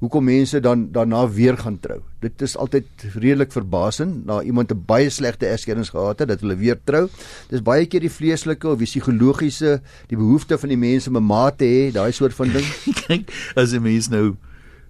hoekom 0.05 0.27
mense 0.29 0.61
dan 0.61 0.89
daarna 0.93 1.25
weer 1.29 1.56
gaan 1.59 1.79
trou. 1.81 1.99
Dit 2.25 2.43
is 2.45 2.56
altyd 2.61 2.87
redelik 3.15 3.53
verbasend 3.53 4.25
na 4.29 4.41
iemand 4.43 4.73
'n 4.73 4.85
baie 4.87 5.11
slegte 5.11 5.47
egskeiding 5.47 5.89
gehad 5.89 6.19
het 6.19 6.29
dat 6.29 6.41
hulle 6.41 6.56
weer 6.56 6.79
trou. 6.85 7.09
Dis 7.49 7.62
baie 7.62 7.87
keer 7.87 8.01
die 8.01 8.11
vleeslike 8.11 8.69
of 8.69 8.79
die 8.79 8.87
psigologiese, 8.87 9.81
die 10.09 10.17
behoefte 10.17 10.59
van 10.59 10.69
die 10.69 10.79
mense 10.79 11.09
om 11.09 11.17
'n 11.17 11.26
maat 11.26 11.59
te 11.59 11.64
hê, 11.64 11.93
daai 11.93 12.12
soort 12.12 12.35
van 12.35 12.52
ding. 12.52 12.67
Kyk, 13.07 13.31
as 13.57 13.73
'n 13.73 13.83
mens 13.83 14.09
nou 14.09 14.37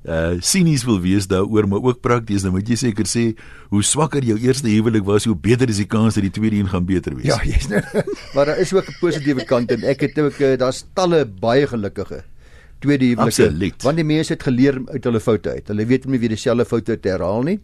uh 0.05 0.37
sinies 0.45 0.85
wil 0.85 1.01
wees 1.01 1.27
daaroor 1.27 1.65
maar 1.69 1.81
ook 1.81 2.01
prakties 2.05 2.43
dan 2.45 2.53
moet 2.53 2.69
jy 2.69 2.77
seker 2.77 3.07
sê 3.09 3.23
hoe 3.73 3.81
swakker 3.83 4.21
jou 4.23 4.37
eerste 4.37 4.69
huwelik 4.69 5.05
was 5.05 5.25
hoe 5.25 5.37
beter 5.37 5.69
is 5.69 5.81
die 5.81 5.89
kans 5.89 6.15
dat 6.15 6.27
die 6.27 6.31
tweede 6.31 6.57
een 6.57 6.69
gaan 6.69 6.85
beter 6.85 7.17
wees. 7.17 7.31
Ja, 7.33 7.41
jy's 7.41 7.69
nou. 7.69 7.81
maar 8.35 8.45
daar 8.45 8.61
is 8.61 8.75
ook 8.75 8.85
'n 8.85 8.99
positiewe 9.01 9.45
kant 9.45 9.71
en 9.71 9.83
ek 9.83 10.01
het 10.01 10.19
ook 10.19 10.39
uh, 10.41 10.59
daar's 10.61 10.85
talle 10.93 11.25
baie 11.25 11.67
gelukkige 11.67 12.21
tweede 12.85 13.09
huwelike. 13.11 13.27
Want 13.85 14.01
die 14.01 14.07
mense 14.07 14.35
het 14.35 14.45
geleer 14.47 14.79
uit 14.93 15.09
hulle 15.09 15.21
foute 15.23 15.57
uit. 15.57 15.73
Hulle 15.73 15.87
weet 15.91 16.07
nie 16.11 16.21
weer 16.23 16.35
dieselfde 16.35 16.67
foute 16.69 16.99
te 17.01 17.15
herhaal 17.15 17.43
nie. 17.49 17.59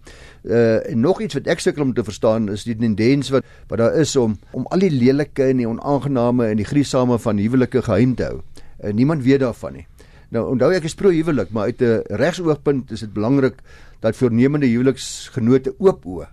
Uh 0.44 0.80
en 0.90 1.00
nog 1.04 1.20
iets 1.22 1.36
wat 1.38 1.50
ek 1.52 1.62
sukkel 1.62 1.84
om 1.84 1.94
te 1.94 2.04
verstaan 2.06 2.48
is 2.52 2.64
die 2.68 2.76
tendens 2.78 3.30
wat 3.34 3.46
wat 3.68 3.82
daar 3.82 4.00
is 4.00 4.16
om 4.16 4.38
om 4.56 4.66
al 4.72 4.82
die 4.86 4.92
lelike 4.92 5.50
en 5.52 5.62
die 5.62 5.68
onaangename 5.68 6.50
en 6.50 6.60
die 6.60 6.68
griesame 6.68 7.20
van 7.20 7.38
huwelike 7.38 7.84
geheim 7.86 8.16
te 8.16 8.30
hou. 8.30 8.40
Uh, 8.80 8.92
niemand 8.96 9.24
weet 9.26 9.44
daarvan 9.44 9.80
nie. 9.80 9.86
Nou 10.30 10.46
onthou 10.52 10.72
ek 10.74 10.86
is 10.86 10.94
pro 10.94 11.10
huwelik, 11.10 11.50
maar 11.50 11.70
uit 11.70 11.82
'n 11.82 12.02
regsoogpunt 12.22 12.90
is 12.90 13.00
dit 13.00 13.12
belangrik 13.12 13.62
dat 14.00 14.16
voornemende 14.16 14.66
huweliksgenote 14.66 15.74
oop 15.78 16.06
oë 16.06 16.28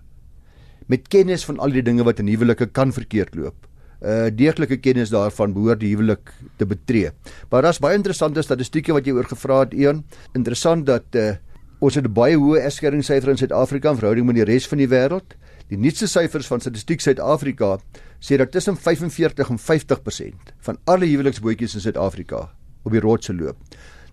met 0.87 1.07
kennis 1.11 1.43
van 1.45 1.59
al 1.59 1.73
die 1.75 1.83
dinge 1.83 2.05
wat 2.07 2.19
in 2.23 2.29
huwelike 2.31 2.69
kan 2.71 2.93
verkeerd 2.95 3.35
loop 3.35 3.67
uh 4.01 4.29
deeglike 4.29 4.77
kennis 4.77 5.09
daarvan 5.09 5.53
behoort 5.53 5.79
die 5.81 5.89
huwelik 5.95 6.33
te 6.57 6.65
betree. 6.65 7.11
Maar 7.49 7.61
daar's 7.61 7.79
baie 7.79 7.97
interessante 7.97 8.41
statistieke 8.41 8.93
wat 8.93 9.05
jy 9.05 9.15
oor 9.17 9.25
gevra 9.25 9.63
het, 9.65 9.73
Ian. 9.73 10.03
Interessant 10.33 10.85
dat 10.85 11.15
uh 11.15 11.35
ons 11.79 11.95
het 11.95 12.05
'n 12.05 12.13
baie 12.13 12.37
hoë 12.37 12.61
eskeringssyfer 12.65 13.29
in 13.29 13.37
Suid-Afrika 13.37 13.89
in 13.89 13.97
verhouding 13.97 14.25
met 14.25 14.35
die 14.35 14.45
res 14.45 14.67
van 14.67 14.77
die 14.77 14.87
wêreld. 14.87 15.37
Die 15.69 15.77
nuutste 15.77 16.07
syfers 16.07 16.47
van 16.47 16.59
Statistiek 16.59 17.01
Suid-Afrika 17.01 17.77
sê 18.19 18.37
dat 18.37 18.51
tussen 18.51 18.77
45 18.77 19.49
en 19.49 19.59
50% 19.59 20.53
van 20.59 20.77
alle 20.85 21.05
huweliksbootjies 21.05 21.75
in 21.75 21.81
Suid-Afrika 21.81 22.49
op 22.83 22.91
die 22.91 23.01
rotse 23.03 23.33
loop. 23.33 23.57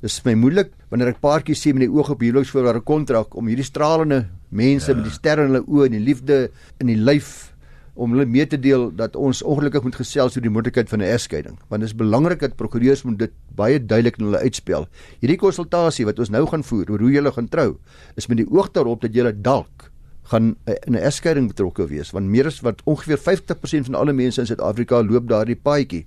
Dis 0.02 0.20
my 0.26 0.34
moeilik 0.34 0.72
wanneer 0.90 1.14
ek 1.14 1.20
paartjies 1.22 1.62
sien 1.62 1.78
met 1.78 1.86
die 1.86 1.94
oog 1.94 2.10
op 2.10 2.20
huweliksvoorwaarde 2.20 2.82
kontrak 2.84 3.36
om 3.38 3.46
hierdie 3.46 3.64
stralende 3.64 4.26
mense 4.50 4.90
ja. 4.90 4.96
met 4.96 5.04
die 5.04 5.14
sterre 5.14 5.46
in 5.46 5.54
hulle 5.54 5.64
oë 5.64 5.86
en 5.86 5.96
die 5.96 6.04
liefde 6.04 6.50
in 6.82 6.90
die 6.90 6.98
lyf 6.98 7.53
om 7.94 8.10
hulle 8.10 8.26
mee 8.26 8.46
te 8.46 8.58
deel 8.58 8.88
dat 8.96 9.16
ons 9.16 9.42
ongelukkig 9.42 9.84
moet 9.86 9.96
gesels 10.00 10.36
oor 10.36 10.42
die 10.42 10.50
moontlikheid 10.50 10.90
van 10.90 10.98
'n 10.98 11.14
egskeiding 11.14 11.58
want 11.68 11.80
dit 11.82 11.90
is 11.90 11.96
belangrik 11.96 12.40
dat 12.40 12.56
prokureurs 12.56 13.02
moet 13.02 13.18
dit 13.18 13.32
baie 13.54 13.78
duidelik 13.78 14.18
in 14.18 14.24
hulle 14.24 14.38
uitspel. 14.38 14.88
Hierdie 15.20 15.38
konsultasie 15.38 16.04
wat 16.04 16.18
ons 16.18 16.30
nou 16.30 16.46
gaan 16.46 16.64
voer 16.64 16.90
oor 16.90 17.00
hoe 17.00 17.12
jy 17.12 17.30
gaan 17.30 17.48
trou 17.48 17.78
is 18.16 18.26
met 18.26 18.36
die 18.36 18.50
oog 18.50 18.70
daarop 18.72 19.00
dat 19.00 19.14
jy 19.14 19.32
dalk 19.42 19.90
gaan 20.24 20.56
in 20.86 20.94
'n 20.94 21.04
egskeiding 21.04 21.48
betrokke 21.48 21.86
wees 21.86 22.10
want 22.10 22.26
meer 22.26 22.46
as 22.46 22.60
wat 22.60 22.82
ongeveer 22.84 23.18
50% 23.18 23.86
van 23.86 23.94
alle 23.94 24.12
mense 24.12 24.40
in 24.40 24.46
Suid-Afrika 24.46 25.02
loop 25.02 25.28
daardie 25.28 25.56
paadjie. 25.56 26.06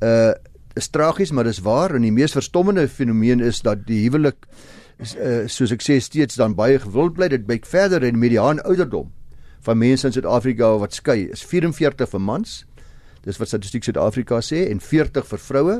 Uh 0.00 0.32
is 0.74 0.88
tragies, 0.88 1.30
maar 1.30 1.44
dis 1.44 1.60
waar 1.60 1.94
en 1.94 2.02
die 2.02 2.12
mees 2.12 2.32
verstommende 2.32 2.88
fenomeen 2.88 3.40
is 3.40 3.60
dat 3.60 3.86
die 3.86 4.08
huwelik 4.08 4.46
uh, 5.20 5.46
soos 5.46 5.70
ek 5.70 5.82
sê 5.82 5.98
steeds 6.00 6.34
dan 6.34 6.54
baie 6.54 6.78
gewild 6.78 7.12
bly. 7.12 7.28
Dit 7.28 7.46
byk 7.46 7.66
verder 7.66 8.02
in 8.02 8.18
mediaan 8.18 8.62
ouderdom 8.64 9.12
van 9.62 9.78
mense 9.78 10.06
in 10.06 10.14
Suid-Afrika 10.14 10.76
wat 10.82 10.94
skei 10.94 11.28
is 11.30 11.44
44 11.46 12.10
vir 12.10 12.22
mans. 12.22 12.62
Dis 13.22 13.38
wat 13.38 13.52
Statistiek 13.52 13.86
Suid-Afrika 13.86 14.40
sê 14.42 14.64
en 14.70 14.80
40 14.82 15.26
vir 15.28 15.42
vroue. 15.42 15.76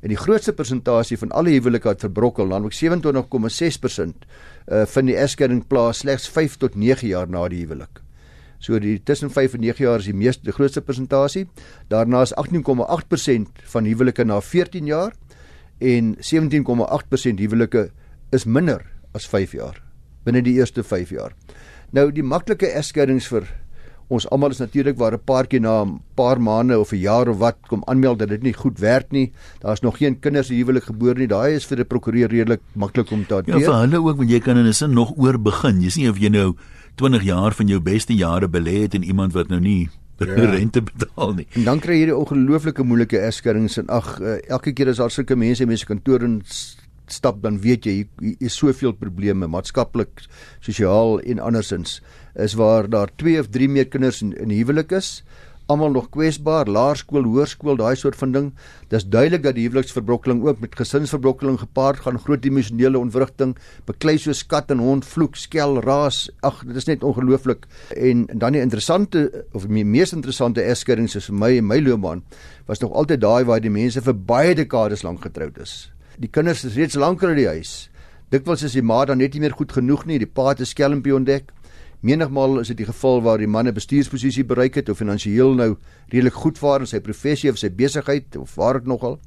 En 0.00 0.08
die 0.08 0.16
grootste 0.16 0.54
persentasie 0.56 1.18
van 1.20 1.32
alle 1.36 1.52
huwelike 1.52 1.90
het 1.92 2.06
verbrokkel, 2.06 2.48
naamlik 2.48 2.72
27,6% 2.76 4.24
uh 4.70 4.84
van 4.88 5.08
die 5.08 5.16
egskeiding 5.18 5.66
plaas 5.68 6.00
slegs 6.04 6.28
5 6.28 6.56
tot 6.62 6.76
9 6.78 7.08
jaar 7.08 7.28
na 7.28 7.48
die 7.48 7.64
huwelik. 7.64 8.00
So 8.60 8.78
die 8.80 8.98
tussen 9.04 9.32
5 9.32 9.56
en 9.56 9.64
9 9.64 9.84
jaar 9.84 10.00
is 10.00 10.08
die 10.08 10.16
meeste 10.16 10.44
die 10.44 10.56
grootste 10.56 10.80
persentasie. 10.80 11.46
Daarna 11.88 12.22
is 12.22 12.34
18,8% 12.36 13.64
van 13.74 13.88
huwelike 13.88 14.24
na 14.24 14.40
14 14.40 14.86
jaar 14.86 15.12
en 15.80 16.16
17,8% 16.16 17.40
huwelike 17.40 17.90
is 18.32 18.44
minder 18.44 18.84
as 19.12 19.28
5 19.28 19.52
jaar 19.56 19.80
binne 20.24 20.42
die 20.44 20.58
eerste 20.60 20.84
5 20.84 21.12
jaar. 21.16 21.32
Nou 21.96 22.10
die 22.14 22.22
maklike 22.22 22.68
egskeidings 22.78 23.26
vir 23.32 23.48
ons 24.10 24.26
almal 24.34 24.54
is 24.54 24.60
natuurlik 24.62 24.98
waar 24.98 25.14
'n 25.14 25.22
paartjie 25.26 25.60
na 25.60 25.82
'n 25.84 26.00
paar 26.14 26.40
maande 26.40 26.78
of 26.78 26.92
'n 26.92 26.98
jaar 26.98 27.28
of 27.28 27.38
wat 27.38 27.56
kom 27.68 27.82
aanmeld 27.86 28.18
dat 28.18 28.28
dit 28.28 28.42
nie 28.42 28.52
goed 28.52 28.78
werk 28.78 29.10
nie. 29.10 29.32
Daar's 29.60 29.82
nog 29.82 29.98
geen 29.98 30.18
kinders 30.20 30.50
in 30.50 30.56
huwelik 30.56 30.84
gebore 30.84 31.18
nie. 31.18 31.26
Daai 31.26 31.54
is 31.54 31.66
vir 31.66 31.78
'n 31.78 31.86
prokureur 31.86 32.28
redelik 32.28 32.60
maklik 32.74 33.10
om 33.10 33.26
te 33.26 33.34
hanteer. 33.34 33.58
Ja, 33.58 33.66
vir 33.66 33.80
hulle 33.80 34.02
ook 34.02 34.16
want 34.16 34.30
jy 34.30 34.40
kan 34.40 34.56
in 34.56 34.66
'n 34.66 34.72
sin 34.72 34.94
nog 34.94 35.12
oor 35.16 35.38
begin. 35.38 35.80
Jy 35.80 35.90
sien 35.90 36.10
of 36.10 36.18
jy 36.18 36.28
nou 36.28 36.54
20 36.96 37.22
jaar 37.22 37.52
van 37.52 37.66
jou 37.66 37.80
beste 37.80 38.14
jare 38.14 38.48
belê 38.48 38.82
het 38.82 38.94
in 38.94 39.02
iemand 39.02 39.32
wat 39.32 39.48
nou 39.48 39.60
nie 39.60 39.88
ja. 40.18 40.50
rente 40.56 40.82
betaal 40.82 41.34
nie. 41.34 41.46
En 41.54 41.64
dan 41.64 41.80
kry 41.80 41.92
jy 41.92 41.98
hierdie 41.98 42.16
ongelooflike 42.16 42.82
moeilike 42.82 43.18
egskeidings 43.18 43.78
en 43.78 43.88
ag 43.88 44.20
uh, 44.20 44.38
elke 44.48 44.72
keer 44.72 44.88
as 44.88 44.96
daar 44.96 45.10
sulke 45.10 45.36
mense 45.36 45.62
in 45.62 45.68
mense 45.68 45.86
kantoor 45.86 46.22
en 46.22 46.42
stap 47.12 47.42
dan 47.42 47.60
weet 47.60 47.86
jy 47.86 47.94
hier 48.20 48.36
is 48.40 48.56
soveel 48.56 48.92
probleme 48.92 49.48
maatskaplik, 49.50 50.24
sosiaal 50.60 51.20
en 51.20 51.38
andersins 51.38 52.00
is 52.34 52.54
waar 52.54 52.88
daar 52.90 53.10
2 53.16 53.40
of 53.40 53.50
3 53.50 53.68
meer 53.68 53.88
kinders 53.88 54.22
in, 54.22 54.32
in 54.38 54.50
huwelik 54.54 54.92
is 54.92 55.20
almal 55.70 55.92
nog 55.94 56.08
kwesbaar 56.10 56.66
laerskool 56.66 57.26
hoërskool 57.30 57.78
daai 57.78 57.94
soort 57.98 58.18
van 58.18 58.32
ding. 58.34 58.48
Dis 58.90 59.06
duidelik 59.06 59.44
dat 59.44 59.54
die 59.54 59.68
huweliksverbrokkeling 59.68 60.42
ook 60.46 60.62
met 60.64 60.74
gesinsverbrokkeling 60.78 61.60
gepaard 61.62 62.02
gaan 62.04 62.18
groot 62.18 62.46
emosionele 62.46 62.98
ontwrigting 62.98 63.54
beklei 63.86 64.16
soos 64.18 64.42
kat 64.50 64.72
en 64.74 64.82
hond 64.82 65.06
vloek 65.06 65.38
skel 65.38 65.78
raas 65.86 66.24
ag 66.46 66.64
dit 66.66 66.80
is 66.80 66.90
net 66.90 67.06
ongelooflik. 67.06 67.68
En 67.94 68.26
dan 68.32 68.58
die 68.58 68.64
interessante 68.64 69.28
of 69.54 69.68
die 69.70 69.86
mees 69.86 70.14
interessante 70.16 70.66
egskeidings 70.66 71.16
is 71.20 71.30
vir 71.30 71.38
my 71.44 71.52
en 71.60 71.70
my 71.70 71.78
loopbaan 71.84 72.24
was 72.66 72.82
nog 72.82 72.92
altyd 72.92 73.22
daai 73.22 73.44
waar 73.46 73.62
die 73.62 73.72
mense 73.72 74.02
vir 74.02 74.18
baie 74.34 74.58
dekades 74.58 75.06
lank 75.06 75.22
getroud 75.26 75.62
is 75.62 75.78
die 76.20 76.28
kinders 76.28 76.66
is 76.68 76.76
reeds 76.76 76.98
lankal 77.00 77.32
in 77.32 77.40
die 77.40 77.48
huis. 77.48 77.88
Dikwels 78.30 78.62
is 78.66 78.76
die 78.76 78.84
ma 78.84 79.00
dan 79.08 79.18
net 79.22 79.34
nie 79.34 79.40
meer 79.46 79.56
goed 79.56 79.72
genoeg 79.72 80.04
nie, 80.06 80.18
die 80.20 80.28
pa 80.28 80.50
het 80.50 80.60
'n 80.60 80.68
skelmpie 80.68 81.14
ontdek. 81.14 81.50
Menigmal 82.02 82.60
is 82.60 82.68
dit 82.68 82.76
die 82.76 82.86
geval 82.86 83.22
waar 83.22 83.38
die 83.38 83.46
man 83.46 83.66
'n 83.66 83.74
bestuursposisie 83.74 84.44
bereik 84.44 84.74
het 84.74 84.88
of 84.88 84.98
finansiëel 84.98 85.54
nou 85.54 85.76
redelik 86.12 86.34
goed 86.34 86.58
vaar 86.58 86.80
in 86.80 86.86
sy 86.86 87.00
professie 87.00 87.50
of 87.50 87.58
sy 87.58 87.70
besigheid 87.70 88.36
of 88.36 88.54
waar 88.54 88.74
dit 88.74 88.86
nogal. 88.86 89.18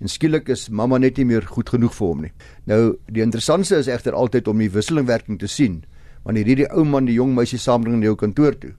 En 0.00 0.08
skielik 0.08 0.48
is 0.48 0.68
mamma 0.68 0.98
net 0.98 1.16
nie 1.16 1.24
meer 1.24 1.42
goed 1.42 1.68
genoeg 1.68 1.94
vir 1.94 2.06
hom 2.06 2.20
nie. 2.22 2.32
Nou 2.66 2.96
die 3.06 3.22
interessantste 3.22 3.76
is 3.76 3.86
egter 3.86 4.12
altyd 4.12 4.48
om 4.48 4.58
die 4.58 4.70
wisselingwerking 4.70 5.38
te 5.38 5.46
sien 5.46 5.84
wanneer 6.24 6.44
hierdie 6.44 6.72
ou 6.72 6.84
man 6.84 7.04
die 7.04 7.14
jong 7.14 7.34
meisie 7.34 7.58
saambring 7.58 7.98
na 7.98 8.04
jou 8.04 8.16
kantoor 8.16 8.58
toe 8.58 8.74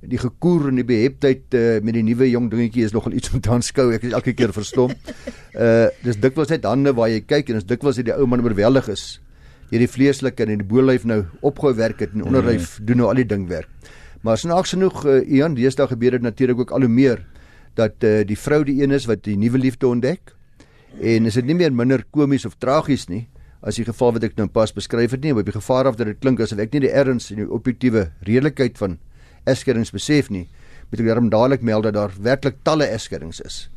die 0.00 0.18
gekoer 0.20 0.70
en 0.70 0.78
die 0.80 0.86
beheptheid 0.86 1.56
uh, 1.56 1.78
met 1.84 1.96
die 1.96 2.04
nuwe 2.06 2.30
jong 2.30 2.48
dingetjie 2.52 2.86
is 2.86 2.94
nogal 2.96 3.12
iets 3.16 3.32
om 3.34 3.40
te 3.44 3.50
aanskou. 3.52 3.90
Ek 3.92 4.06
is 4.08 4.14
elke 4.16 4.32
keer 4.36 4.52
verstom. 4.56 4.94
Uh 5.52 5.88
dis 6.04 6.16
dikwels 6.20 6.52
net 6.52 6.64
hande 6.68 6.94
waar 6.96 7.10
jy 7.12 7.20
kyk 7.20 7.50
en 7.50 7.58
dis 7.60 7.68
dikwels 7.68 8.00
dat 8.00 8.08
die 8.08 8.14
ou 8.16 8.28
man 8.30 8.44
oorweldig 8.44 8.88
is. 8.92 9.04
Hierdie 9.70 9.90
vleeslike 9.90 10.46
en 10.46 10.62
die 10.62 10.66
boelyf 10.66 11.04
nou 11.06 11.24
opgehou 11.46 11.74
werk 11.78 12.00
het 12.00 12.14
en 12.16 12.24
onderlyf 12.26 12.78
mm. 12.78 12.86
doen 12.88 13.02
nou 13.02 13.10
al 13.10 13.20
die 13.20 13.28
ding 13.28 13.44
werk. 13.50 13.68
Maar 14.24 14.40
snaaks 14.40 14.74
genoeg 14.74 15.04
uh, 15.04 15.20
Ian, 15.24 15.54
deesdae 15.56 15.88
gebeur 15.92 16.16
dit 16.16 16.24
natuurlik 16.24 16.64
ook 16.64 16.72
al 16.76 16.86
hoe 16.86 16.92
meer 16.92 17.24
dat 17.78 18.04
uh, 18.04 18.20
die 18.26 18.38
vrou 18.38 18.62
die 18.64 18.80
een 18.82 18.92
is 18.96 19.06
wat 19.08 19.24
die 19.24 19.36
nuwe 19.40 19.60
liefde 19.60 19.88
ontdek. 19.88 20.34
En 21.00 21.28
is 21.28 21.36
dit 21.38 21.46
nie 21.46 21.56
meer 21.56 21.72
minder 21.72 22.02
komies 22.10 22.48
of 22.48 22.56
tragies 22.58 23.08
nie 23.08 23.26
as 23.60 23.76
die 23.76 23.84
geval 23.84 24.14
wat 24.16 24.24
ek 24.24 24.38
nou 24.38 24.46
pas 24.48 24.72
beskryf 24.72 25.12
het 25.12 25.20
nie, 25.24 25.34
op 25.36 25.44
die 25.44 25.52
gevaar 25.52 25.90
af 25.90 25.98
dat 26.00 26.08
dit 26.08 26.20
klink 26.22 26.40
asof 26.40 26.62
ek 26.64 26.72
nie 26.72 26.86
die 26.86 26.92
erns 26.96 27.28
en 27.32 27.42
die 27.42 27.48
objektiewe 27.52 28.06
redelikheid 28.24 28.80
van 28.80 28.96
eskerings 29.44 29.92
besef 29.92 30.30
nie, 30.30 30.48
moet 30.90 31.00
ek 31.00 31.06
daarom 31.06 31.30
dadelik 31.30 31.62
meld 31.62 31.86
dat 31.86 31.94
daar 31.94 32.14
werklik 32.18 32.58
talle 32.66 32.88
eskerings 32.90 33.40
is 33.46 33.68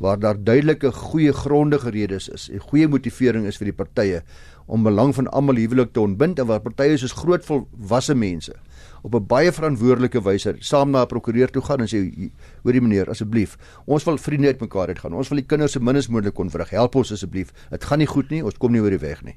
waar 0.00 0.16
daar 0.16 0.38
duidelike 0.40 0.92
goeie 0.96 1.32
grondige 1.32 1.90
redes 1.92 2.28
is 2.32 2.48
en 2.48 2.62
goeie 2.70 2.88
motivering 2.88 3.44
is 3.46 3.58
vir 3.60 3.68
die 3.68 3.76
partye 3.76 4.22
om 4.66 4.86
belang 4.86 5.12
van 5.16 5.28
almal 5.28 5.60
huwelik 5.60 5.92
te 5.92 6.00
ontbind 6.00 6.40
en 6.40 6.48
waar 6.48 6.62
partye 6.64 6.96
soos 6.96 7.12
groot 7.18 7.44
volwasse 7.44 8.16
mense 8.16 8.54
op 9.02 9.14
'n 9.14 9.26
baie 9.26 9.52
verantwoordelike 9.52 10.22
wyse 10.22 10.56
saam 10.58 10.90
na 10.90 11.02
'n 11.02 11.06
prokureur 11.06 11.50
toe 11.50 11.62
gaan 11.62 11.80
en 11.80 11.88
sê 11.88 12.30
hoorie 12.62 12.80
meneer 12.80 13.10
asseblief 13.10 13.56
ons 13.86 14.04
wil 14.04 14.18
vriende 14.18 14.46
uitmekaar 14.46 14.88
uitgaan 14.88 15.12
ons 15.12 15.28
wil 15.28 15.38
die 15.38 15.46
kinders 15.46 15.72
se 15.72 15.80
minstens 15.80 16.08
moontlik 16.08 16.34
kon 16.34 16.50
vrug 16.50 16.70
help 16.70 16.94
ons 16.94 17.12
asseblief 17.12 17.52
dit 17.70 17.84
gaan 17.84 17.98
nie 17.98 18.06
goed 18.06 18.30
nie 18.30 18.44
ons 18.44 18.58
kom 18.58 18.72
nie 18.72 18.80
oor 18.80 18.90
die 18.90 19.06
weg 19.06 19.22
nie 19.22 19.36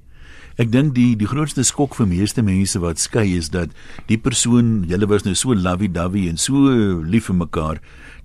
Ek 0.62 0.70
dink 0.70 0.93
die 0.93 1.15
die 1.17 1.25
grootste 1.25 1.63
skok 1.65 1.96
vir 1.98 2.05
meeste 2.05 2.43
mense 2.46 2.77
wat 2.82 3.01
skei 3.01 3.34
is 3.34 3.50
dat 3.50 3.72
die 4.05 4.20
persoon, 4.22 4.84
julle 4.89 5.10
was 5.10 5.25
nou 5.25 5.34
so 5.34 5.55
lovey-dovey 5.58 6.27
en 6.29 6.38
so 6.38 6.70
lief 7.01 7.32
vir 7.32 7.39
mekaar 7.39 7.79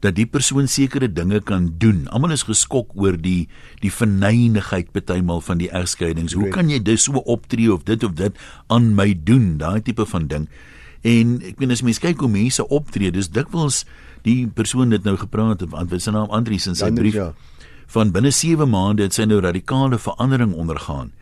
dat 0.05 0.19
die 0.19 0.27
persoon 0.29 0.69
sekere 0.69 1.09
dinge 1.09 1.41
kan 1.41 1.71
doen. 1.81 2.05
Almal 2.13 2.37
is 2.37 2.45
geskok 2.47 2.93
oor 3.01 3.17
die 3.17 3.49
die 3.81 3.91
verneinigheid 3.91 4.93
partymal 4.93 5.41
van 5.41 5.63
die 5.63 5.71
egskeidings. 5.73 6.37
Hoe 6.37 6.53
kan 6.53 6.69
jy 6.69 6.83
dis 6.85 7.09
so 7.09 7.25
optree 7.25 7.73
of 7.73 7.89
dit 7.89 8.05
of 8.05 8.13
dit 8.21 8.37
aan 8.69 8.93
my 8.99 9.15
doen? 9.17 9.57
Daai 9.59 9.81
tipe 9.81 10.05
van 10.13 10.29
ding. 10.29 10.51
En 11.03 11.39
ek 11.47 11.61
meen 11.61 11.71
as 11.71 11.83
mens 11.83 12.01
kyk 12.03 12.21
hoe 12.21 12.31
mense 12.31 12.65
optree, 12.69 13.11
dis 13.15 13.31
dikwels 13.31 13.85
die 14.27 14.47
persoon 14.47 14.91
dit 14.91 15.05
nou 15.05 15.17
gepraat 15.17 15.63
het, 15.63 15.71
want 15.71 15.95
sy 16.03 16.11
naam 16.11 16.31
Andrius 16.35 16.67
in 16.67 16.79
sy 16.79 16.91
brief 16.95 17.15
ja. 17.15 17.33
van 17.95 18.11
binne 18.13 18.33
7 18.35 18.69
maande 18.69 19.07
het 19.07 19.15
sy 19.15 19.25
nou 19.25 19.41
radikale 19.41 19.99
verandering 19.99 20.55
ondergaan. 20.55 21.13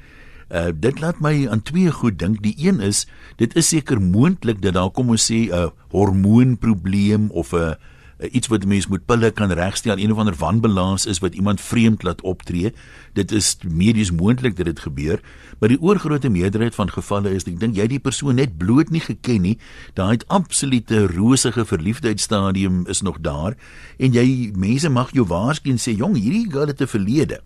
Uh 0.49 0.71
dit 0.71 1.00
laat 1.02 1.21
my 1.21 1.49
aan 1.50 1.62
twee 1.62 1.90
goed 1.90 2.18
dink. 2.18 2.42
Die 2.42 2.54
een 2.56 2.80
is 2.80 3.06
dit 3.37 3.52
is 3.56 3.68
seker 3.68 4.00
moontlik 4.00 4.62
dat 4.62 4.78
daar 4.78 4.90
kom 4.90 5.11
ons 5.11 5.26
sê 5.30 5.50
'n 5.50 5.73
hormoonprobleem 5.90 7.30
of 7.30 7.52
'n 7.52 7.76
iets 8.20 8.49
wat 8.49 8.64
mens 8.64 8.87
moet 8.87 9.04
pille 9.06 9.30
kan 9.30 9.52
regstel, 9.52 9.99
een 9.99 10.12
of 10.12 10.18
ander 10.18 10.35
wanbalans 10.35 11.06
is 11.06 11.18
wat 11.18 11.35
iemand 11.35 11.61
vreemd 11.61 12.02
laat 12.02 12.20
optree. 12.20 12.73
Dit 13.12 13.32
is 13.32 13.56
medies 13.68 14.11
moontlik 14.11 14.56
dat 14.56 14.66
dit 14.66 14.80
gebeur, 14.80 15.20
maar 15.58 15.68
die 15.68 15.80
oorgrootste 15.80 16.28
meerderheid 16.28 16.75
van 16.75 16.90
gevalle 16.90 17.35
is 17.35 17.44
ek 17.44 17.61
dink 17.61 17.76
jy 17.76 17.87
die 17.87 18.00
persoon 18.00 18.40
net 18.40 18.56
bloot 18.58 18.90
nie 18.90 19.04
geken 19.04 19.42
nie. 19.42 19.58
Daai 19.94 20.18
absolute 20.26 21.06
rosige 21.12 21.64
verliefdheidstadium 21.64 22.87
is 22.88 23.02
nog 23.02 23.20
daar 23.20 23.56
en 23.99 24.12
jy 24.12 24.52
mense 24.56 24.88
mag 24.88 25.12
jou 25.12 25.26
waarskyn 25.26 25.76
sê 25.76 25.92
jong, 25.96 26.16
hierdie 26.16 26.49
girl 26.50 26.73
het 26.73 26.80
'n 26.80 26.87
verlede 26.87 27.42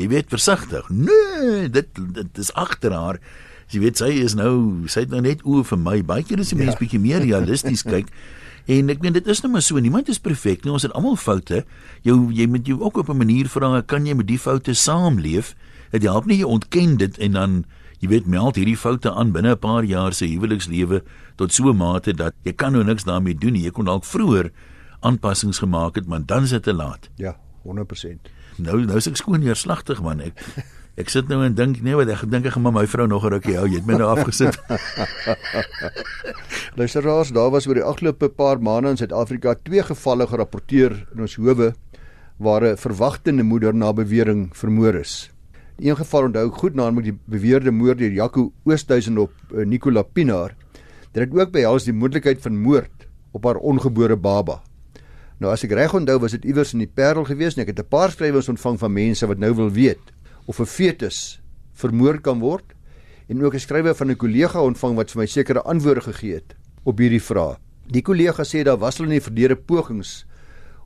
jy 0.00 0.08
weet 0.10 0.32
versigtig. 0.32 0.88
Nee, 0.88 1.68
dit 1.72 2.02
dit 2.14 2.42
is 2.42 2.52
agter 2.58 2.94
haar. 2.94 3.20
Jy 3.70 3.84
weet 3.84 4.00
sy 4.02 4.10
is 4.24 4.34
nou, 4.38 4.86
sy 4.90 5.04
het 5.04 5.12
nou 5.14 5.22
net 5.24 5.44
oë 5.46 5.64
vir 5.70 5.80
my. 5.80 5.96
Baie 6.06 6.26
keer 6.26 6.42
is 6.42 6.52
die 6.52 6.58
mens 6.58 6.74
ja. 6.74 6.80
bietjie 6.80 7.02
meer 7.02 7.22
realisties 7.24 7.84
kyk. 7.92 8.10
En 8.66 8.90
ek 8.90 9.00
meen 9.00 9.12
dit 9.12 9.26
is 9.26 9.40
nou 9.40 9.52
maar 9.52 9.62
so, 9.62 9.78
niemand 9.78 10.08
is 10.08 10.18
perfek 10.18 10.64
nie. 10.64 10.72
Ons 10.72 10.82
het 10.82 10.92
almal 10.92 11.16
foute. 11.16 11.64
Jou 12.02 12.32
jy 12.32 12.46
moet 12.46 12.66
jou 12.66 12.80
ook 12.80 12.96
op 12.96 13.08
'n 13.08 13.16
manier 13.16 13.48
vra, 13.48 13.82
kan 13.82 14.06
jy 14.06 14.14
met 14.14 14.26
die 14.26 14.38
foute 14.38 14.74
saamleef? 14.74 15.54
Dit 15.90 16.02
help 16.02 16.26
nie 16.26 16.38
jy 16.38 16.44
ontken 16.44 16.96
dit 16.96 17.18
en 17.18 17.32
dan 17.32 17.64
jy 17.98 18.08
weet 18.08 18.26
meld 18.26 18.56
hierdie 18.56 18.76
foute 18.76 19.12
aan 19.12 19.32
binne 19.32 19.52
'n 19.52 19.58
paar 19.58 19.84
jaar 19.84 20.12
se 20.12 20.26
huwelikslewe 20.26 21.02
tot 21.36 21.52
so 21.52 21.70
'n 21.70 21.76
mate 21.76 22.12
dat 22.12 22.34
jy 22.44 22.52
kan 22.52 22.72
nou 22.72 22.84
niks 22.84 23.04
daarmee 23.04 23.34
doen 23.34 23.52
nie. 23.52 23.62
Jy 23.62 23.70
kon 23.70 23.84
dalk 23.84 24.04
vroeër 24.04 24.50
aanpassings 25.00 25.58
gemaak 25.58 25.94
het, 25.94 26.06
maar 26.06 26.26
dan 26.26 26.42
is 26.42 26.50
dit 26.50 26.62
te 26.62 26.72
laat. 26.72 27.08
Ja, 27.16 27.36
100% 27.62 28.30
nou 28.60 28.84
nou 28.84 28.98
is 29.00 29.08
ek 29.10 29.18
skoon 29.20 29.40
neerslagtig 29.44 30.02
man 30.04 30.20
ek 30.24 30.40
ek 31.00 31.10
sit 31.12 31.30
nou 31.30 31.40
en 31.44 31.54
dink 31.56 31.80
nee 31.84 31.96
wat 31.96 32.10
ek 32.12 32.26
dink 32.30 32.46
ek 32.46 32.54
gaan 32.56 32.68
my 32.74 32.84
vrou 32.86 33.06
nog 33.08 33.24
'n 33.24 33.32
rukkie 33.34 33.56
hou. 33.56 33.66
Jy 33.66 33.80
het 33.80 33.86
my 33.86 33.96
nou 33.96 34.08
afgesit. 34.12 34.58
Luister 36.78 37.02
raas 37.02 37.32
daar 37.32 37.50
was 37.50 37.66
oor 37.66 37.74
die 37.80 37.84
afgelope 37.84 38.28
paar 38.28 38.60
maande 38.60 38.90
in 38.90 39.00
Suid-Afrika 39.00 39.54
twee 39.54 39.82
gevalle 39.82 40.26
gerapporteer 40.26 40.92
in 41.14 41.20
ons 41.20 41.36
howe 41.36 41.72
waar 42.38 42.62
'n 42.64 42.76
verwagtende 42.76 43.42
moeder 43.42 43.74
na 43.74 43.92
bewering 43.92 44.50
vermoor 44.52 44.94
is. 44.94 45.30
Die 45.76 45.88
een 45.88 45.96
geval 45.96 46.28
onthou 46.28 46.46
ek 46.46 46.60
goed 46.60 46.74
naamlik 46.74 47.04
die 47.04 47.18
beweerde 47.26 47.70
moord 47.70 47.98
deur 47.98 48.12
Jaco 48.12 48.52
Oosthuizen 48.64 49.18
op 49.18 49.32
uh, 49.52 49.64
Nicola 49.64 50.02
Pinaar 50.02 50.54
dit 51.12 51.24
het 51.24 51.34
ook 51.34 51.50
behels 51.50 51.84
die 51.84 51.92
moontlikheid 51.92 52.40
van 52.42 52.56
moord 52.56 53.08
op 53.32 53.44
haar 53.44 53.56
ongebore 53.56 54.16
baba. 54.16 54.60
Nou 55.40 55.52
as 55.52 55.64
ek 55.64 55.72
reg 55.72 55.94
onthou 55.94 56.18
was 56.20 56.36
dit 56.36 56.44
iewers 56.44 56.72
in 56.72 56.84
die 56.84 56.92
Parel 56.94 57.24
gewees 57.24 57.56
en 57.56 57.62
ek 57.62 57.72
het 57.72 57.80
'n 57.80 57.88
paar 57.88 58.10
skrywers 58.10 58.48
ontvang 58.48 58.78
van 58.78 58.92
mense 58.92 59.26
wat 59.26 59.38
nou 59.38 59.54
wil 59.54 59.70
weet 59.70 60.12
of 60.50 60.58
'n 60.58 60.66
fetus 60.66 61.40
vermoor 61.78 62.18
kan 62.20 62.40
word 62.42 62.74
en 63.30 63.44
ook 63.44 63.54
'n 63.54 63.66
skrywer 63.66 63.94
van 63.94 64.10
'n 64.10 64.16
kollega 64.16 64.60
ontvang 64.60 64.96
wat 64.96 65.10
vir 65.10 65.20
my 65.20 65.26
sekere 65.26 65.62
antwoorde 65.62 66.00
gegee 66.00 66.34
het 66.34 66.54
op 66.82 66.98
hierdie 66.98 67.22
vraag. 67.22 67.58
Die 67.86 68.02
kollega 68.02 68.42
sê 68.42 68.64
daar 68.64 68.78
was 68.78 68.98
hulle 68.98 69.08
in 69.08 69.18
die 69.18 69.28
verlede 69.28 69.56
pogings 69.56 70.26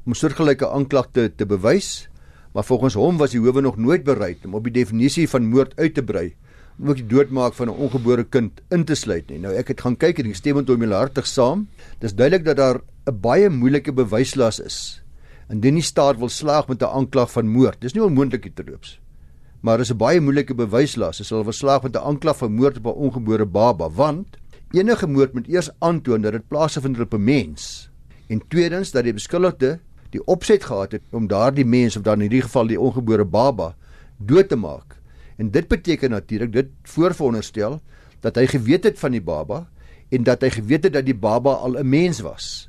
om 0.05 0.15
soortgelyke 0.15 0.69
aanklagte 0.69 1.33
te 1.37 1.47
bewys, 1.47 2.09
maar 2.53 2.65
volgens 2.65 2.95
hom 2.95 3.17
was 3.17 3.31
die 3.31 3.41
howe 3.41 3.61
nog 3.61 3.77
nooit 3.77 4.05
bereid 4.05 4.45
om 4.45 4.55
op 4.55 4.65
die 4.65 4.73
definisie 4.73 5.29
van 5.29 5.49
moord 5.49 5.73
uit 5.77 5.95
te 5.95 6.03
brei 6.03 6.35
om 6.79 6.89
ook 6.89 6.97
die 6.97 7.07
doodmaak 7.07 7.55
van 7.55 7.69
'n 7.69 7.79
ongebore 7.79 8.25
kind 8.25 8.61
in 8.71 8.85
te 8.85 8.95
sluit 8.95 9.31
nie. 9.31 9.39
Nou 9.39 9.55
ek 9.55 9.69
het 9.69 9.81
gaan 9.81 9.97
kyk 9.97 10.19
en 10.19 10.27
ek 10.27 10.35
stem 10.35 10.57
met 10.57 10.69
hom 10.69 10.91
hartig 10.91 11.27
saam. 11.27 11.69
Dis 12.01 12.15
duidelik 12.15 12.45
dat 12.45 12.57
daar 12.57 12.81
'n 13.07 13.21
baie 13.21 13.49
moeilike 13.49 13.93
bewyslas 13.93 14.61
is. 14.61 15.03
Indien 15.49 15.75
die 15.75 15.83
staat 15.83 16.19
wil 16.19 16.29
slaag 16.29 16.69
met 16.69 16.83
'n 16.83 16.85
aanklag 16.85 17.31
van 17.31 17.49
moord, 17.49 17.81
dis 17.81 17.95
nie 17.95 18.03
onmoontlik 18.03 18.55
te 18.55 18.65
loops. 18.67 19.04
Maar 19.65 19.79
dis 19.81 19.93
'n 19.93 19.97
baie 19.97 20.21
moeilike 20.21 20.55
bewyslas 20.55 21.21
as 21.21 21.31
hulle 21.33 21.45
wil 21.45 21.53
slaag 21.53 21.83
met 21.83 21.97
'n 21.97 22.05
aanklag 22.05 22.37
van 22.37 22.53
moord 22.53 22.77
op 22.77 22.87
'n 22.87 23.01
ongebore 23.07 23.47
baba, 23.47 23.91
want 23.91 24.37
enige 24.71 25.07
moord 25.07 25.33
moet 25.33 25.49
eers 25.49 25.71
aantoon 25.79 26.21
dat 26.21 26.33
dit 26.33 26.49
plaasvind 26.49 27.01
op 27.01 27.15
'n 27.15 27.25
mens. 27.25 27.91
En 28.29 28.43
tweedens 28.49 28.91
dat 28.91 29.05
die 29.05 29.13
beskuldigde 29.13 29.81
die 30.11 30.25
opset 30.25 30.65
gehad 30.65 30.93
het 30.93 31.03
om 31.11 31.27
daardie 31.27 31.65
mens 31.65 31.97
of 31.97 32.03
dan 32.03 32.15
in 32.15 32.21
hierdie 32.21 32.43
geval 32.43 32.67
die 32.67 32.81
ongebore 32.81 33.25
baba 33.25 33.75
dood 34.17 34.49
te 34.49 34.57
maak. 34.57 35.01
En 35.37 35.51
dit 35.51 35.69
beteken 35.69 36.11
natuurlik 36.11 36.53
dit 36.53 36.67
voorveronderstel 36.83 37.81
dat 38.21 38.37
hy 38.37 38.47
geweet 38.47 38.85
het 38.85 38.99
van 38.99 39.11
die 39.11 39.23
baba 39.23 39.69
en 40.09 40.23
dat 40.23 40.41
hy 40.41 40.51
geweet 40.51 40.85
het 40.85 40.93
dat 40.93 41.05
die 41.05 41.17
baba 41.17 41.51
al 41.51 41.79
'n 41.79 41.89
mens 41.89 42.21
was. 42.21 42.69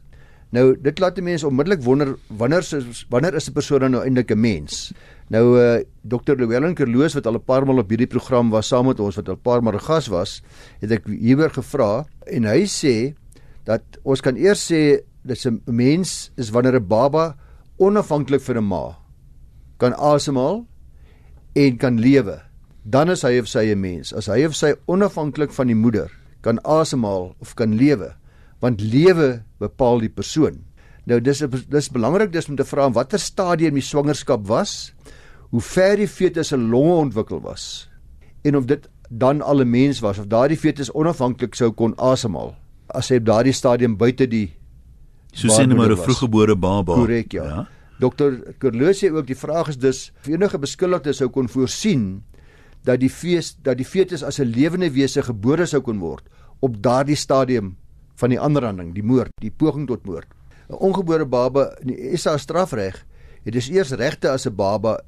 Nou 0.50 0.78
dit 0.82 1.00
laat 1.00 1.16
die 1.16 1.24
mense 1.24 1.48
onmiddellik 1.48 1.84
wonder 1.84 2.16
wanneer 2.28 2.64
wanneer 3.10 3.34
is 3.34 3.50
'n 3.50 3.54
persoon 3.54 3.92
nou 3.92 4.04
eintlik 4.04 4.32
'n 4.32 4.40
mens? 4.40 4.94
Nou 5.34 5.58
uh 5.58 5.82
Dr. 6.06 6.38
Llewellyn 6.38 6.76
Kerloos 6.78 7.16
wat 7.18 7.26
al 7.26 7.38
'n 7.40 7.46
paar 7.46 7.66
maal 7.66 7.80
op 7.82 7.90
hierdie 7.90 8.08
program 8.08 8.50
was 8.50 8.68
saam 8.68 8.86
met 8.86 9.00
ons 9.00 9.16
wat 9.16 9.30
al 9.30 9.36
'n 9.36 9.42
paar 9.42 9.62
maal 9.62 9.80
gas 9.80 10.08
was, 10.08 10.42
het 10.82 10.92
ek 10.92 11.08
hieroor 11.08 11.50
gevra 11.50 12.06
en 12.28 12.46
hy 12.46 12.66
sê 12.66 13.16
dat 13.66 13.82
ons 14.04 14.22
kan 14.22 14.38
eers 14.38 14.72
sê 14.72 15.02
dis 15.24 15.46
'n 15.46 15.62
mens 15.66 16.32
is 16.38 16.52
wanneer 16.52 16.80
'n 16.80 16.88
baba 16.88 17.36
onafhanklik 17.78 18.42
van 18.42 18.58
'n 18.58 18.68
ma 18.68 18.98
kan 19.78 19.94
asemhaal 19.94 20.66
en 21.56 21.78
kan 21.78 22.00
lewe 22.00 22.46
dan 22.86 23.10
is 23.10 23.26
hy 23.26 23.40
of 23.42 23.50
sy 23.50 23.74
'n 23.74 23.82
mens. 23.82 24.14
As 24.14 24.28
hy 24.28 24.46
of 24.46 24.56
sy 24.56 24.76
onafhanklik 24.88 25.52
van 25.52 25.68
die 25.68 25.76
moeder 25.76 26.12
kan 26.42 26.60
asemhaal 26.64 27.36
of 27.42 27.56
kan 27.56 27.74
lewe, 27.74 28.14
want 28.62 28.82
lewe 28.82 29.44
bepaal 29.60 30.00
die 30.00 30.10
persoon. 30.10 30.64
Nou 31.06 31.20
dis 31.20 31.40
dis 31.70 31.90
belangrik 31.90 32.32
dis 32.32 32.50
om 32.50 32.56
te 32.56 32.64
vra 32.64 32.90
watter 32.90 33.20
stadium 33.20 33.74
die 33.74 33.82
swangerskap 33.82 34.46
was, 34.48 34.94
hoe 35.56 35.64
ver 35.64 35.96
die 35.96 36.08
fetus 36.12 36.50
se 36.52 36.58
longe 36.60 36.96
ontwikkel 37.00 37.40
was 37.40 37.88
en 38.44 38.58
of 38.60 38.66
dit 38.68 38.90
dan 39.10 39.42
al 39.42 39.64
'n 39.64 39.70
mens 39.70 40.02
was 40.04 40.20
of 40.20 40.28
daardie 40.28 40.58
fetus 40.58 40.92
onafhanklik 40.92 41.56
sou 41.56 41.72
kon 41.72 41.94
asemhaal 41.96 42.56
as 42.88 43.10
hy 43.10 43.22
op 43.22 43.26
daardie 43.26 43.54
stadium 43.54 43.96
buite 43.98 44.28
die 44.28 44.50
so 45.32 45.48
sien 45.48 45.76
maar 45.76 45.92
'n 45.92 45.98
vroeggebore 45.98 46.56
baba. 46.56 46.94
Korrek 46.94 47.32
ja. 47.32 47.44
ja. 47.44 47.68
Dokter 48.00 48.56
Kerloos 48.60 49.00
sê 49.00 49.12
ook 49.12 49.28
die 49.28 49.38
vraag 49.38 49.68
is 49.68 49.78
dus 49.78 50.12
enige 50.28 50.60
beskuldigde 50.60 51.14
sou 51.14 51.30
kon 51.30 51.48
voorsien 51.48 52.24
dat 52.84 53.00
die 53.00 53.10
fees 53.10 53.56
dat 53.64 53.78
die 53.78 53.88
fetus 53.88 54.24
as 54.24 54.40
'n 54.40 54.52
lewende 54.52 54.92
wese 54.92 55.22
gebore 55.24 55.66
sou 55.66 55.82
kon 55.82 56.00
word 56.00 56.24
op 56.60 56.82
daardie 56.84 57.16
stadium 57.16 57.78
van 58.16 58.30
die 58.30 58.40
aanranding, 58.40 58.94
die 58.94 59.04
moord, 59.04 59.32
die 59.42 59.52
poging 59.52 59.88
tot 59.88 60.06
moord. 60.06 60.28
'n 60.70 60.76
Ongebore 60.80 61.26
baba 61.26 61.76
in 61.82 61.88
die 61.88 62.18
SA 62.18 62.38
strafreg 62.38 63.06
het 63.44 63.54
dus 63.54 63.70
eers 63.70 63.92
regte 63.92 64.30
as 64.30 64.48
'n 64.48 64.56
baba 64.56 65.00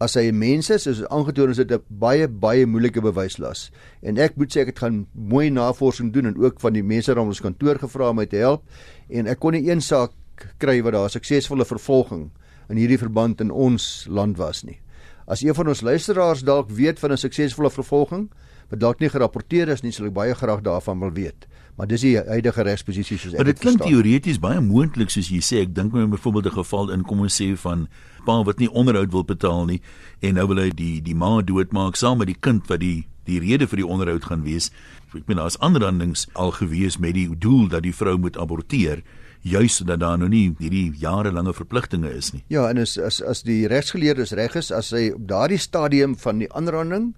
as 0.00 0.14
hy 0.14 0.30
'n 0.30 0.38
mens 0.38 0.70
is, 0.70 0.82
soos 0.82 1.02
aangetoon 1.10 1.50
is 1.50 1.56
dit 1.56 1.72
'n 1.72 1.82
baie 1.88 2.28
baie 2.28 2.66
moeilike 2.66 3.00
bewyslas. 3.00 3.70
En 4.02 4.18
ek 4.18 4.36
moet 4.36 4.50
sê 4.50 4.60
ek 4.60 4.66
het 4.66 4.78
gaan 4.78 5.06
mooi 5.12 5.50
navorsing 5.50 6.12
doen 6.12 6.26
en 6.26 6.36
ook 6.36 6.60
van 6.60 6.72
die 6.72 6.82
mense 6.82 7.12
rondom 7.12 7.28
ons 7.28 7.40
kantoor 7.40 7.78
gevra 7.78 8.10
om 8.10 8.16
my 8.16 8.26
te 8.26 8.36
help 8.36 8.62
en 9.08 9.26
ek 9.26 9.38
kon 9.38 9.52
nie 9.52 9.68
een 9.70 9.80
saak 9.80 10.12
kry 10.58 10.82
wat 10.82 10.92
daar 10.92 11.10
suksesvolle 11.10 11.64
vervolging 11.64 12.30
in 12.68 12.76
hierdie 12.76 12.98
verband 12.98 13.40
in 13.40 13.50
ons 13.50 14.06
land 14.08 14.36
was 14.36 14.62
nie. 14.64 14.78
As 15.26 15.42
een 15.42 15.54
van 15.54 15.68
ons 15.68 15.80
luisteraars 15.80 16.42
dalk 16.42 16.70
weet 16.70 16.98
van 16.98 17.12
'n 17.12 17.16
suksesvolle 17.16 17.70
vervolging 17.70 18.30
wat 18.70 18.80
dalk 18.80 19.00
nie 19.00 19.08
gerapporteer 19.08 19.68
is 19.68 19.82
nie, 19.82 19.92
sal 19.92 20.06
ek 20.06 20.12
baie 20.12 20.34
graag 20.34 20.60
daarvan 20.60 21.00
wil 21.00 21.12
weet. 21.12 21.46
Maar 21.76 21.86
dis 21.86 22.00
die 22.00 22.16
huidige 22.18 22.62
regsposisie 22.62 23.18
soos 23.18 23.34
ek 23.34 23.44
dit 23.44 23.58
verstaan. 23.58 23.76
Dit 23.76 23.86
klink 23.86 24.02
teoreties 24.02 24.40
baie 24.42 24.60
moontlik 24.60 25.10
soos 25.10 25.28
jy 25.28 25.38
sê. 25.38 25.62
Ek 25.62 25.74
dink 25.74 25.92
my 25.92 26.06
byvoorbeeld 26.06 26.46
'n 26.46 26.58
geval 26.58 26.90
in 26.90 27.02
kom 27.02 27.20
ons 27.20 27.40
sê 27.40 27.56
van 27.56 27.88
pa 28.28 28.40
wat 28.46 28.60
nie 28.62 28.70
onderhoud 28.70 29.12
wil 29.16 29.24
betaal 29.24 29.64
nie 29.70 29.80
en 30.20 30.36
nou 30.36 30.46
wil 30.52 30.62
hy 30.66 30.70
die 30.76 30.98
die 31.04 31.16
ma 31.16 31.38
doodmaak 31.42 31.96
saam 31.96 32.20
met 32.22 32.30
die 32.30 32.40
kind 32.48 32.68
wat 32.68 32.84
die 32.84 33.06
die 33.28 33.40
rede 33.44 33.68
vir 33.68 33.82
die 33.82 33.88
onderhoud 33.88 34.24
gaan 34.24 34.44
wees. 34.46 34.70
Ek 35.12 35.26
bedoel 35.26 35.42
daar's 35.42 35.58
ander 35.64 35.84
handings 35.84 36.26
al 36.32 36.52
gewees 36.56 36.96
met 36.96 37.16
die 37.16 37.28
doel 37.28 37.68
dat 37.72 37.84
die 37.84 37.92
vrou 37.96 38.16
moet 38.20 38.38
aborteer 38.40 39.02
juis 39.46 39.76
sodat 39.78 40.00
daar 40.02 40.18
nou 40.18 40.28
nie 40.28 40.54
hierdie 40.58 40.92
jarelange 40.98 41.54
verpligtinge 41.54 42.10
is 42.10 42.32
nie. 42.34 42.42
Ja, 42.52 42.68
en 42.70 42.80
as 42.82 42.96
as 42.98 43.20
as 43.22 43.44
die 43.46 43.66
regsgeleerdes 43.70 44.34
reg 44.38 44.56
is 44.58 44.72
as 44.74 44.90
hy 44.96 45.10
op 45.14 45.28
daardie 45.28 45.60
stadium 45.62 46.16
van 46.18 46.42
die 46.42 46.50
aanranding 46.56 47.12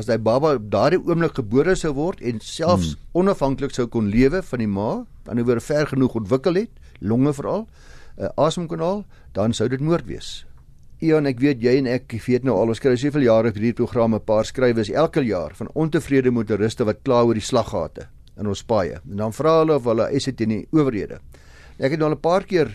as 0.00 0.08
hy 0.10 0.16
baba 0.22 0.54
op 0.58 0.68
daardie 0.72 1.00
oomblik 1.00 1.36
gebore 1.38 1.76
sou 1.76 1.92
word 1.96 2.22
en 2.24 2.40
selfs 2.44 2.94
hmm. 2.94 3.08
onafhanklik 3.22 3.74
sou 3.76 3.86
kon 3.90 4.10
lewe 4.10 4.42
van 4.46 4.62
die 4.62 4.70
ma, 4.70 4.90
dan 5.26 5.42
weer 5.44 5.60
ver 5.60 5.90
genoeg 5.90 6.16
ontwikkel 6.22 6.62
het, 6.62 6.70
longe 7.00 7.34
veral, 7.36 7.66
uh, 8.16 8.30
asemkanaal, 8.40 9.04
dan 9.36 9.52
sou 9.56 9.68
dit 9.68 9.82
moord 9.82 10.06
wees. 10.08 10.30
Ian, 11.00 11.24
ek 11.24 11.38
weet 11.40 11.62
jy 11.64 11.78
en 11.80 11.86
ek 11.88 12.12
weet 12.26 12.44
nou 12.44 12.58
al 12.60 12.74
ons 12.74 12.80
kry 12.82 12.90
soveel 13.00 13.22
jare 13.24 13.54
vir 13.54 13.62
hierdie 13.62 13.78
programme 13.78 14.18
'n 14.18 14.24
paar 14.26 14.44
skrywers 14.44 14.90
elke 14.92 15.22
jaar 15.24 15.54
van 15.56 15.70
ontevrede 15.72 16.30
motoriste 16.30 16.84
wat 16.84 17.00
kla 17.02 17.22
oor 17.24 17.32
die 17.32 17.40
slaggate 17.40 18.08
in 18.36 18.46
ons 18.46 18.62
paaie. 18.62 19.00
En 19.08 19.16
dan 19.16 19.32
vra 19.32 19.60
hulle 19.60 19.76
of 19.76 19.84
hulle 19.84 20.10
is 20.12 20.24
dit 20.24 20.40
in 20.40 20.48
die 20.48 20.66
owerhede. 20.72 21.20
Ek 21.78 21.92
het 21.92 21.98
nou 21.98 22.10
al 22.10 22.16
'n 22.16 22.20
paar 22.20 22.44
keer 22.44 22.68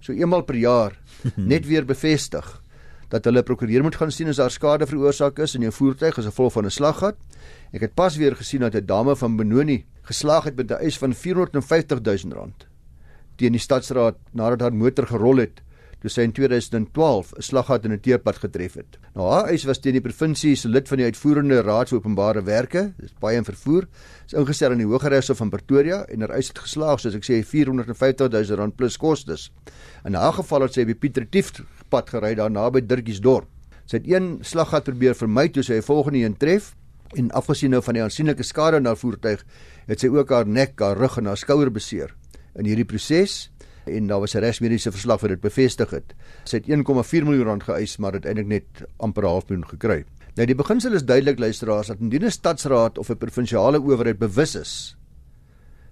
so 0.00 0.12
eenmal 0.12 0.42
per 0.42 0.56
jaar 0.56 0.92
net 1.36 1.64
weer 1.66 1.86
bevestig 1.86 2.44
dat 3.08 3.24
hulle 3.24 3.42
prokureur 3.42 3.82
moet 3.82 3.96
gaan 3.96 4.10
sien 4.10 4.28
as 4.28 4.36
daar 4.36 4.50
skade 4.50 4.86
veroorsaak 4.86 5.38
is 5.38 5.54
in 5.54 5.62
jou 5.62 5.72
voertuig 5.72 6.18
as 6.18 6.26
gevolg 6.26 6.52
van 6.52 6.66
'n 6.66 6.70
slaggat. 6.70 7.16
Ek 7.72 7.80
het 7.80 7.94
pas 7.94 8.16
weer 8.16 8.36
gesien 8.36 8.60
dat 8.60 8.74
'n 8.74 8.84
dame 8.84 9.16
van 9.16 9.36
Benoni 9.36 9.86
geslaag 10.02 10.44
het 10.44 10.56
met 10.56 10.70
'n 10.70 10.84
eis 10.84 10.98
van 10.98 11.14
450 11.14 12.02
000 12.02 12.34
rand 12.34 12.66
teen 13.36 13.52
die 13.52 13.60
stadsraad 13.60 14.16
nadat 14.32 14.60
haar 14.60 14.74
motor 14.74 15.06
gerol 15.06 15.38
het 15.38 15.62
toe 16.02 16.10
sy 16.10 16.24
in 16.26 16.32
2012 16.34 17.32
'n 17.38 17.42
slaggat 17.42 17.84
in 17.86 17.92
'n 17.92 18.00
teerpad 18.00 18.36
getref 18.42 18.74
het. 18.74 18.98
Nou 19.14 19.30
haar 19.30 19.48
eis 19.50 19.64
was 19.64 19.78
teen 19.78 19.92
die 19.92 20.00
provinsie 20.00 20.56
se 20.56 20.68
lid 20.68 20.88
van 20.88 20.98
die 20.98 21.06
uitvoerende 21.06 21.62
raad 21.62 21.88
vir 21.88 21.98
openbare 21.98 22.42
werke, 22.42 22.92
dis 22.98 23.14
baie 23.20 23.36
en 23.36 23.44
vervoer, 23.44 23.86
is 24.26 24.32
ingestel 24.32 24.72
in 24.72 24.78
die 24.78 24.86
Hooggeregshof 24.86 25.36
van 25.38 25.50
Pretoria 25.50 26.04
en 26.08 26.20
haar 26.20 26.34
eis 26.34 26.48
het 26.48 26.58
geslaag 26.58 27.00
soos 27.00 27.14
ek 27.14 27.24
sê 27.24 27.42
450 27.44 28.28
000 28.28 28.56
rand 28.56 28.76
plus 28.76 28.96
kostes. 28.96 29.50
In 30.04 30.14
haar 30.14 30.32
geval 30.32 30.62
het 30.62 30.74
sy 30.74 30.84
die 30.84 30.94
Pieter 30.94 31.26
Tief 31.30 31.52
pad 31.88 32.10
gery 32.10 32.34
daar 32.34 32.50
naby 32.50 32.80
Dirkiesdorp. 32.80 33.46
Sy 33.86 33.96
het 33.96 34.06
een 34.06 34.38
slaggat 34.42 34.84
probeer 34.84 35.14
vermy 35.14 35.48
toe 35.48 35.62
sy 35.62 35.74
'n 35.74 35.82
volgende 35.82 36.18
een 36.18 36.36
tref 36.36 36.74
en 37.16 37.30
afgesien 37.30 37.70
nou 37.70 37.82
van 37.82 37.94
die 37.94 38.02
aansienlike 38.02 38.42
skade 38.42 38.76
aan 38.76 38.86
haar 38.86 38.96
voertuig, 38.96 39.44
het 39.86 40.00
sy 40.00 40.08
ook 40.08 40.30
haar 40.30 40.46
nek, 40.46 40.80
haar 40.80 40.96
rug 40.96 41.18
en 41.18 41.26
haar 41.26 41.36
skouer 41.36 41.70
beseer. 41.70 42.14
In 42.56 42.64
hierdie 42.64 42.84
proses 42.84 43.50
en 43.84 44.06
daar 44.06 44.20
was 44.20 44.34
'n 44.34 44.38
regsmediese 44.38 44.92
verslag 44.92 45.20
wat 45.20 45.30
dit 45.30 45.40
bevestig 45.40 45.90
het. 45.90 46.14
Sy 46.44 46.56
het 46.56 46.68
1,4 46.68 47.24
miljoen 47.24 47.46
rand 47.46 47.62
geëis, 47.62 47.96
maar 47.96 48.12
uiteindelik 48.12 48.48
net 48.48 48.88
amper 48.96 49.22
'n 49.24 49.26
half 49.26 49.48
miljoen 49.48 49.68
gekry. 49.68 50.04
Nou 50.34 50.46
die 50.46 50.54
beginsel 50.54 50.92
is 50.92 51.04
duidelik 51.04 51.38
luisteraars 51.38 51.86
dat 51.86 52.00
indien 52.00 52.24
'n 52.24 52.30
stadsraad 52.30 52.98
of 52.98 53.10
'n 53.10 53.16
provinsiale 53.16 53.80
owerheid 53.80 54.18
bewus 54.18 54.54
is 54.54 54.96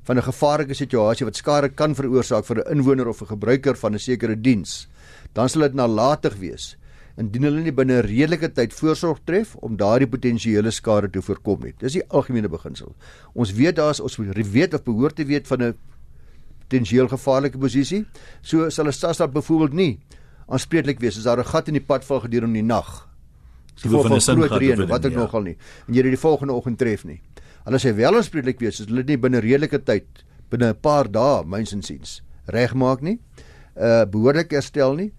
van 0.02 0.16
'n 0.16 0.22
gevaarlike 0.22 0.74
situasie 0.74 1.26
wat 1.26 1.36
skade 1.36 1.68
kan 1.68 1.94
veroorsaak 1.94 2.44
vir 2.44 2.56
'n 2.56 2.70
inwoner 2.70 3.08
of 3.08 3.20
'n 3.22 3.26
gebruiker 3.26 3.76
van 3.76 3.94
'n 3.94 3.98
sekere 3.98 4.40
diens, 4.40 4.88
dan 5.32 5.48
sal 5.48 5.62
dit 5.62 5.74
nalatig 5.74 6.36
wees 6.36 6.76
indien 7.16 7.42
hulle 7.42 7.60
nie 7.60 7.72
binne 7.72 8.00
'n 8.00 8.06
redelike 8.06 8.48
tyd 8.52 8.72
voorsorg 8.72 9.18
tref 9.24 9.54
om 9.56 9.76
daardie 9.76 10.08
potensiële 10.08 10.70
skade 10.70 11.10
te 11.10 11.22
voorkom 11.22 11.60
nie. 11.62 11.74
Dis 11.78 11.92
die 11.92 12.08
algemene 12.08 12.48
beginsel. 12.48 12.94
Ons 13.34 13.52
weet 13.52 13.76
daar's 13.76 14.00
ons 14.00 14.16
weet 14.16 14.74
of 14.74 14.84
behoort 14.84 15.16
te 15.16 15.24
weet 15.24 15.46
van 15.46 15.62
'n 15.62 15.74
potensieel 16.70 17.08
gevaarlike 17.10 17.58
posisie. 17.58 18.04
So 18.42 18.70
sal 18.70 18.86
'n 18.86 18.92
stadsraad 18.92 19.32
byvoorbeeld 19.32 19.72
nie 19.72 19.98
aanspreeklik 20.48 21.00
wees 21.00 21.18
as 21.18 21.24
daar 21.24 21.38
'n 21.38 21.44
gat 21.44 21.68
in 21.68 21.74
die 21.74 21.86
pad 21.86 22.04
val 22.04 22.20
gedurende 22.20 22.54
die 22.54 22.62
nag. 22.62 23.08
Gevolg 23.74 24.06
van 24.06 24.16
'n 24.16 24.20
groot 24.20 24.60
reën 24.60 24.86
wat 24.86 25.04
ek 25.04 25.12
ja. 25.12 25.18
nogal 25.18 25.42
nie 25.42 25.56
en 25.88 25.94
jy 25.94 26.02
dit 26.02 26.12
die 26.12 26.18
volgende 26.18 26.52
oggend 26.52 26.78
tref 26.78 27.04
nie. 27.04 27.20
Hulle 27.64 27.78
sê 27.78 27.94
wel 27.94 28.14
aanspreeklik 28.14 28.60
wees 28.60 28.80
as 28.80 28.86
hulle 28.86 29.02
nie 29.02 29.18
binne 29.18 29.40
redelike 29.40 29.84
tyd 29.84 30.06
binne 30.50 30.70
'n 30.70 30.80
paar 30.80 31.10
dae 31.10 31.44
myns 31.44 31.72
insiens 31.72 32.22
regmaak 32.46 33.00
nie. 33.02 33.18
Uh 33.76 34.04
behoorlik 34.04 34.50
herstel 34.50 34.94
nie 34.94 35.12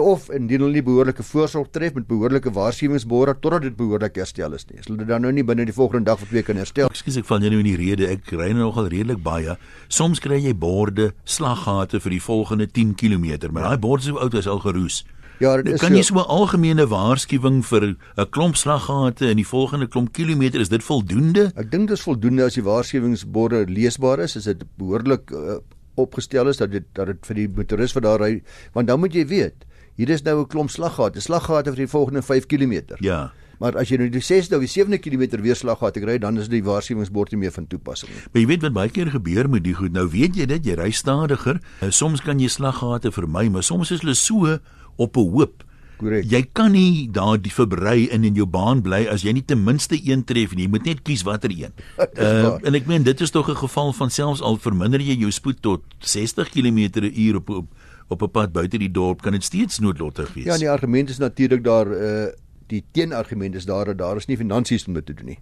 of 0.00 0.28
indien 0.34 0.62
hulle 0.64 0.78
nie 0.78 0.84
behoorlike 0.84 1.22
voorsorg 1.22 1.70
tref 1.74 1.94
met 1.94 2.06
behoorlike 2.08 2.52
waarskuwingsborde 2.54 3.36
totdat 3.42 3.62
dit 3.62 3.76
behoorlik 3.76 4.16
herstel 4.20 4.54
is 4.54 4.66
nie. 4.70 4.78
As 4.80 4.88
hulle 4.88 4.98
dit 5.02 5.10
dan 5.10 5.22
nou 5.22 5.32
nie 5.32 5.44
binne 5.44 5.66
die 5.68 5.74
volgende 5.76 6.10
dag 6.10 6.22
of 6.22 6.28
twee 6.28 6.42
kan 6.46 6.56
herstel. 6.56 6.88
Ekskuus 6.88 7.20
ek 7.20 7.28
val 7.28 7.44
jy 7.44 7.52
nou 7.52 7.60
in 7.64 7.70
die 7.70 7.76
rede. 7.78 8.08
Ek 8.08 8.32
ry 8.32 8.52
nou 8.52 8.68
nogal 8.68 8.90
redelik 8.92 9.22
baie. 9.22 9.58
Soms 9.88 10.20
kry 10.24 10.40
jy 10.42 10.54
borde 10.54 11.12
slaggate 11.24 12.00
vir 12.00 12.16
die 12.16 12.24
volgende 12.24 12.66
10 12.66 12.96
km, 12.98 13.52
maar 13.52 13.70
daai 13.70 13.78
borde 13.78 14.08
so 14.08 14.18
oud 14.18 14.34
is 14.34 14.50
al 14.50 14.62
geroes. 14.64 15.04
Ja, 15.38 15.52
dit 15.56 15.70
is 15.76 15.80
Kan 15.80 15.94
jy 15.94 16.02
so 16.02 16.18
'n 16.18 16.26
algemene 16.26 16.86
waarskuwing 16.90 17.62
vir 17.62 17.94
'n 17.94 18.26
klomp 18.30 18.56
slaggate 18.56 19.30
in 19.30 19.36
die 19.36 19.46
volgende 19.46 19.86
klomp 19.86 20.12
kilometer 20.12 20.60
is 20.60 20.68
dit 20.68 20.82
voldoende? 20.82 21.52
Ek 21.54 21.70
dink 21.70 21.88
dit 21.88 21.96
is 21.98 22.02
voldoende 22.02 22.44
as 22.44 22.54
die 22.54 22.62
waarskuwingsborde 22.62 23.66
leesbaar 23.68 24.18
is, 24.20 24.36
as 24.36 24.44
dit 24.44 24.64
behoorlik 24.76 25.30
uh, 25.30 25.58
opgestel 25.94 26.48
is 26.48 26.56
dat 26.56 26.70
dit 26.70 26.84
dat 26.92 27.06
dit 27.06 27.26
vir 27.26 27.34
die 27.34 27.48
motoris 27.48 27.94
wat 27.94 28.02
daar 28.02 28.20
ry, 28.20 28.42
want 28.74 28.88
dan 28.88 29.00
moet 29.00 29.14
jy 29.14 29.26
weet, 29.26 29.64
hier 29.98 30.14
is 30.14 30.22
nou 30.22 30.40
'n 30.40 30.46
klomp 30.46 30.70
slaggate, 30.70 31.20
slaggate 31.20 31.74
vir 31.74 31.86
die 31.86 31.90
volgende 31.90 32.22
5 32.22 32.46
km. 32.46 32.96
Ja. 33.00 33.32
Maar 33.58 33.76
as 33.76 33.90
jy 33.90 33.98
nou 33.98 34.08
die 34.08 34.22
6de 34.22 34.54
of 34.54 34.62
die 34.62 34.70
7de 34.70 35.00
kilometer 35.02 35.42
weerslag 35.42 35.78
gehad 35.80 35.98
kry, 35.98 36.18
dan 36.22 36.38
is 36.38 36.48
die 36.48 36.62
waarskuwingsbord 36.62 37.34
nie 37.34 37.40
meer 37.42 37.54
van 37.54 37.66
toepassing 37.66 38.10
nie. 38.12 38.20
Maar 38.32 38.42
jy 38.42 38.46
weet 38.46 38.62
wat 38.62 38.72
baie 38.76 38.92
keer 38.94 39.10
gebeur 39.10 39.48
met 39.50 39.64
die 39.64 39.74
goed. 39.74 39.92
Nou 39.92 40.06
weet 40.08 40.36
jy 40.38 40.46
dit, 40.46 40.64
jy 40.64 40.76
ry 40.78 40.90
stadiger. 40.94 41.58
Nou, 41.80 41.90
soms 41.90 42.22
kan 42.22 42.38
jy 42.38 42.48
slaggate 42.48 43.10
vermy, 43.10 43.48
maar 43.48 43.66
soms 43.66 43.90
is 43.90 44.00
hulle 44.00 44.14
so 44.14 44.58
op 44.96 45.16
'n 45.16 45.30
hoop. 45.34 45.64
Korrek. 45.98 46.28
Jy 46.30 46.42
kan 46.54 46.72
nie 46.72 47.08
daar 47.10 47.40
die 47.42 47.50
verbry 47.50 48.06
in 48.14 48.24
in 48.24 48.34
jou 48.34 48.46
baan 48.46 48.82
bly 48.82 49.06
as 49.10 49.24
jy 49.26 49.32
nie 49.32 49.42
ten 49.42 49.64
minste 49.64 49.98
een 49.98 50.24
tref 50.24 50.54
nie. 50.54 50.68
Jy 50.68 50.70
moet 50.70 50.84
net 50.84 51.02
kies 51.02 51.24
watter 51.26 51.50
een. 51.50 51.72
Uh, 52.18 52.58
en 52.66 52.74
ek 52.74 52.86
meen 52.86 53.02
dit 53.02 53.20
is 53.20 53.30
tog 53.30 53.48
'n 53.48 53.56
geval 53.56 53.92
van 53.92 54.10
selfs 54.10 54.40
al 54.40 54.56
verminder 54.56 55.00
jy 55.00 55.18
jou 55.18 55.30
spoed 55.30 55.62
tot 55.62 55.82
60 55.98 56.50
km/h 56.50 57.34
op 57.36 57.50
op 57.50 57.66
op 58.08 58.22
'n 58.22 58.30
pad 58.30 58.52
buite 58.52 58.78
die 58.78 58.90
dorp 58.90 59.22
kan 59.22 59.32
dit 59.32 59.44
steeds 59.44 59.78
noodlottig 59.78 60.34
wees. 60.34 60.44
Ja, 60.44 60.58
die 60.58 60.70
argument 60.70 61.10
is 61.10 61.18
natuurlik 61.18 61.64
daar 61.64 61.86
uh 61.86 62.26
die 62.68 62.84
teenargument 62.92 63.54
is 63.54 63.64
daar 63.64 63.84
dat 63.84 63.98
daar 63.98 64.16
is 64.16 64.26
nie 64.26 64.36
finansies 64.36 64.86
om 64.86 64.92
dit 64.92 65.06
te 65.06 65.14
doen 65.14 65.26
nie. 65.26 65.38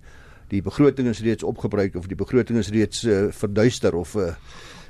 Die 0.49 0.63
begroting 0.63 1.09
is 1.09 1.21
reeds 1.21 1.43
opgebruik 1.43 1.97
of 1.97 2.07
die 2.07 2.17
begroting 2.17 2.59
is 2.59 2.69
reeds 2.69 3.05
uh, 3.05 3.27
verduister 3.31 3.95
of 3.95 4.15
uh, 4.15 4.35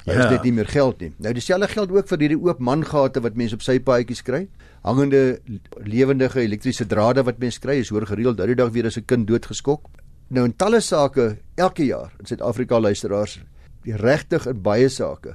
Ja. 0.07 0.21
Is 0.23 0.29
dit 0.37 0.43
nie 0.47 0.53
meer 0.53 0.69
geld 0.71 1.01
nie. 1.03 1.09
Nou 1.19 1.33
dieselfde 1.35 1.67
geld 1.73 1.91
ook 1.91 2.07
vir 2.07 2.21
hierdie 2.23 2.39
oop 2.39 2.61
mangate 2.62 3.19
wat 3.25 3.35
mense 3.35 3.57
op 3.59 3.65
sy 3.67 3.81
paadjies 3.83 4.23
kry. 4.23 4.45
Hangende 4.87 5.41
lewendige 5.83 6.45
elektriese 6.45 6.87
drade 6.87 7.25
wat 7.27 7.41
mense 7.43 7.59
kry, 7.59 7.81
is 7.83 7.91
hoor 7.91 8.07
gereeld 8.07 8.39
dat 8.39 8.47
die 8.47 8.55
dag 8.55 8.71
weer 8.71 8.87
as 8.87 8.99
'n 8.99 9.05
kind 9.05 9.27
doodgeskok. 9.27 9.91
Nou 10.29 10.45
in 10.45 10.55
talle 10.57 10.81
sake 10.81 11.39
elke 11.57 11.85
jaar 11.85 12.12
in 12.21 12.27
Suid-Afrika 12.27 12.81
luisteraars, 12.81 13.41
die 13.83 13.97
regtig 13.97 14.47
in 14.47 14.62
baie 14.62 14.89
sake 14.89 15.35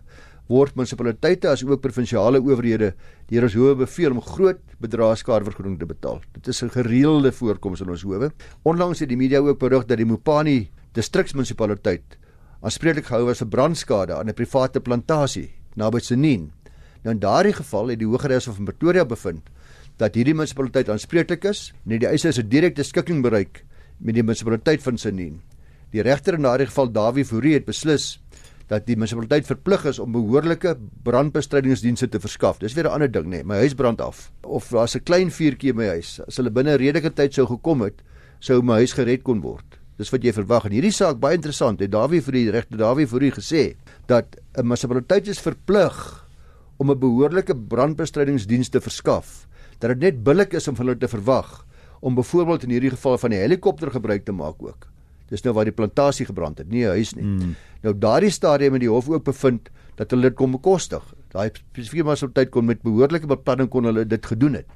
word 0.52 0.76
munisipaliteite 0.76 1.50
as 1.52 1.64
ook 1.64 1.82
provinsiale 1.84 2.42
owerhede 2.44 2.92
deur 3.32 3.48
ons 3.48 3.56
howe 3.56 3.76
beveel 3.86 4.16
om 4.16 4.22
groot 4.26 4.60
bedrae 4.84 5.16
skadevergoeding 5.20 5.78
te 5.80 5.88
betaal. 5.88 6.20
Dit 6.36 6.48
is 6.48 6.64
'n 6.64 6.70
gereelde 6.70 7.32
voorkoms 7.32 7.82
in 7.82 7.90
ons 7.90 8.04
howe. 8.04 8.32
Onlangs 8.64 9.00
het 9.00 9.10
die 9.10 9.18
media 9.18 9.40
ook 9.40 9.60
berig 9.60 9.86
dat 9.86 9.98
die 9.98 10.06
Mopani 10.06 10.70
distriksmunisipaliteit 10.94 12.18
aanspreeklik 12.62 13.06
gehou 13.06 13.26
was 13.26 13.40
vir 13.40 13.48
brandskade 13.48 14.14
aan 14.14 14.30
'n 14.30 14.34
private 14.34 14.80
plantasie 14.80 15.50
naby 15.76 16.00
Senin. 16.00 16.52
Nou 17.04 17.14
in 17.16 17.20
daardie 17.20 17.54
geval 17.54 17.88
het 17.90 18.00
die 18.00 18.08
Hogeregs 18.08 18.46
van 18.46 18.66
Pretoria 18.66 19.06
bevind 19.06 19.50
dat 19.98 20.16
hierdie 20.16 20.34
munisipaliteit 20.34 20.90
aanspreeklik 20.90 21.46
is 21.46 21.74
en 21.86 22.00
die 22.00 22.08
eise 22.08 22.28
is 22.28 22.40
'n 22.40 22.50
direkte 22.50 22.84
skikking 22.84 23.22
bereik 23.22 23.66
met 24.00 24.16
die 24.16 24.24
munisipaliteit 24.24 24.82
van 24.84 24.98
Senin. 24.98 25.42
Die 25.92 26.02
regter 26.02 26.34
in 26.34 26.42
daardie 26.42 26.68
geval 26.68 26.92
Dawie 26.92 27.26
Fourie 27.26 27.54
het 27.54 27.66
beslis 27.66 28.21
dat 28.72 28.86
die 28.88 28.96
munisipaliteit 28.96 29.50
verplig 29.50 29.84
is 29.90 30.00
om 30.00 30.14
behoorlike 30.16 30.78
brandbestrydingsdienste 31.04 32.08
te 32.12 32.22
verskaf. 32.24 32.62
Dis 32.62 32.74
weer 32.78 32.88
'n 32.88 32.94
ander 32.96 33.12
ding 33.12 33.26
nê, 33.26 33.42
nee. 33.42 33.44
my 33.44 33.58
huis 33.64 33.74
brand 33.76 34.02
af 34.02 34.32
of 34.44 34.70
daar's 34.70 34.96
'n 34.96 35.04
klein 35.04 35.32
vuurtjie 35.32 35.72
in 35.72 35.76
my 35.76 35.88
huis. 35.88 36.22
As 36.28 36.38
hulle 36.38 36.52
binne 36.52 36.72
'n 36.72 36.80
redelike 36.80 37.14
tyd 37.14 37.34
sou 37.34 37.46
gekom 37.48 37.82
het, 37.82 38.02
sou 38.40 38.62
my 38.62 38.76
huis 38.80 38.94
gered 38.94 39.24
kon 39.24 39.42
word. 39.42 39.80
Dis 39.98 40.10
wat 40.10 40.24
jy 40.24 40.32
verwag 40.32 40.66
en 40.66 40.72
hierdie 40.72 40.92
saak 40.92 41.20
baie 41.20 41.36
interessant. 41.36 41.80
Het 41.80 41.92
Dawie 41.92 42.22
vir 42.22 42.32
die 42.32 42.52
regte 42.52 42.78
Dawie 42.78 43.08
vir 43.08 43.22
u 43.22 43.32
gesê 43.32 43.76
dat 44.08 44.38
'n 44.58 44.64
munisipaliteit 44.64 45.28
is 45.28 45.40
verplig 45.40 46.28
om 46.78 46.92
'n 46.92 47.00
behoorlike 47.00 47.56
brandbestrydingsdiens 47.56 48.70
te 48.70 48.80
verskaf. 48.80 49.48
Dat 49.80 49.90
dit 49.90 50.00
net 50.00 50.24
billik 50.24 50.54
is 50.54 50.68
om 50.68 50.76
hulle 50.76 50.98
te 50.98 51.08
verwag 51.08 51.66
om 52.02 52.16
byvoorbeeld 52.16 52.64
in 52.64 52.70
hierdie 52.70 52.90
geval 52.90 53.18
van 53.18 53.30
die 53.30 53.40
helikopter 53.40 53.92
gebruik 53.92 54.26
te 54.26 54.32
maak 54.32 54.56
ook. 54.60 54.88
Dis 55.32 55.46
nou 55.46 55.54
waar 55.56 55.70
die 55.70 55.76
plantasie 55.76 56.28
gebrand 56.28 56.60
het, 56.60 56.70
nie 56.70 56.84
'n 56.86 56.98
huis 56.98 57.16
nie. 57.16 57.24
Hmm. 57.24 57.56
Nou 57.82 57.94
daardie 57.98 58.30
stadium 58.30 58.76
in 58.76 58.84
die 58.84 58.92
hof 58.92 59.10
ook 59.10 59.24
bevind 59.24 59.70
dat 59.96 60.12
hulle 60.12 60.30
dit 60.30 60.36
kon 60.36 60.52
bekostig. 60.52 61.04
Daai 61.32 61.50
spesifieke 61.54 62.04
munisipaliteit 62.04 62.52
kon 62.52 62.66
met 62.66 62.82
behoorlike 62.82 63.28
beplanning 63.28 63.70
kon 63.70 63.84
hulle 63.84 64.06
dit 64.06 64.26
gedoen 64.26 64.54
het. 64.54 64.68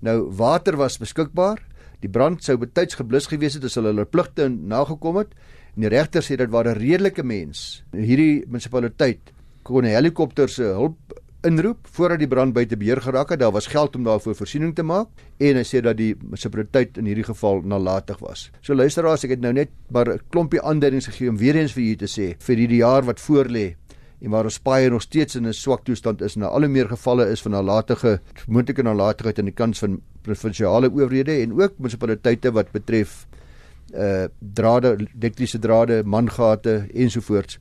Nou 0.00 0.30
water 0.30 0.76
was 0.76 0.98
beskikbaar 0.98 1.58
Die 2.02 2.10
brand 2.10 2.42
sou 2.42 2.56
betyds 2.58 2.98
geblus 2.98 3.28
gewees 3.30 3.54
het 3.54 3.68
as 3.68 3.78
hulle 3.78 3.92
hulle 3.92 4.08
pligte 4.10 4.48
nagekom 4.50 5.20
het. 5.20 5.36
En 5.76 5.86
die 5.86 5.92
regter 5.92 6.24
sê 6.24 6.36
dit 6.36 6.50
was 6.50 6.66
'n 6.66 6.78
redelike 6.78 7.22
mens. 7.22 7.84
Hierdie 7.92 8.44
munisipaliteit 8.46 9.32
kon 9.62 9.84
'n 9.84 9.94
helikopter 9.94 10.48
se 10.48 10.64
hulp 10.64 10.98
inroep 11.46 11.88
voordat 11.96 12.20
die 12.22 12.28
brand 12.30 12.54
buite 12.54 12.76
beheer 12.78 13.00
geraak 13.02 13.30
het. 13.34 13.40
Daar 13.40 13.52
was 13.52 13.66
geld 13.66 13.96
om 13.96 14.04
daarvoor 14.04 14.34
voorsiening 14.34 14.74
te 14.74 14.82
maak 14.82 15.08
en 15.38 15.58
hy 15.58 15.64
sê 15.66 15.82
dat 15.82 15.96
die 15.98 16.14
munisipaliteit 16.14 16.98
in 16.98 17.10
hierdie 17.10 17.26
geval 17.26 17.62
nalatig 17.66 18.18
was. 18.22 18.50
So 18.62 18.74
luisteraars, 18.74 19.24
ek 19.26 19.36
het 19.36 19.40
nou 19.42 19.52
net 19.52 19.70
maar 19.90 20.08
'n 20.08 20.20
klompie 20.30 20.62
aanduidings 20.62 21.06
gegee 21.06 21.28
om 21.28 21.36
weer 21.36 21.56
eens 21.56 21.72
vir 21.72 21.82
julle 21.82 21.98
te 22.06 22.10
sê 22.10 22.34
vir 22.38 22.56
hierdie 22.56 22.82
jaar 22.82 23.02
wat 23.02 23.20
voorlê 23.20 23.74
en 24.22 24.30
waar 24.30 24.46
ons 24.46 24.60
paai 24.62 24.88
nog 24.90 25.02
steeds 25.02 25.36
in 25.36 25.46
'n 25.46 25.52
swak 25.52 25.84
toestand 25.84 26.22
is 26.22 26.36
nou 26.36 26.50
al 26.50 26.62
hoe 26.62 26.68
meer 26.68 26.88
gevalle 26.88 27.26
is 27.30 27.42
van 27.42 27.52
nalatige 27.52 28.20
moontlike 28.46 28.82
nalatigheid 28.82 29.38
aan 29.38 29.50
die 29.50 29.54
kant 29.54 29.78
van 29.78 30.00
provinsiale 30.22 30.90
owerhede 30.90 31.42
en 31.42 31.52
ook 31.60 31.78
munisipaliteite 31.78 32.52
wat 32.52 32.72
betref 32.72 33.26
uh 33.94 34.26
drade 34.54 34.96
elektriese 34.96 35.58
drade 35.58 36.02
mangate 36.04 36.86
ensovoorts 36.94 37.58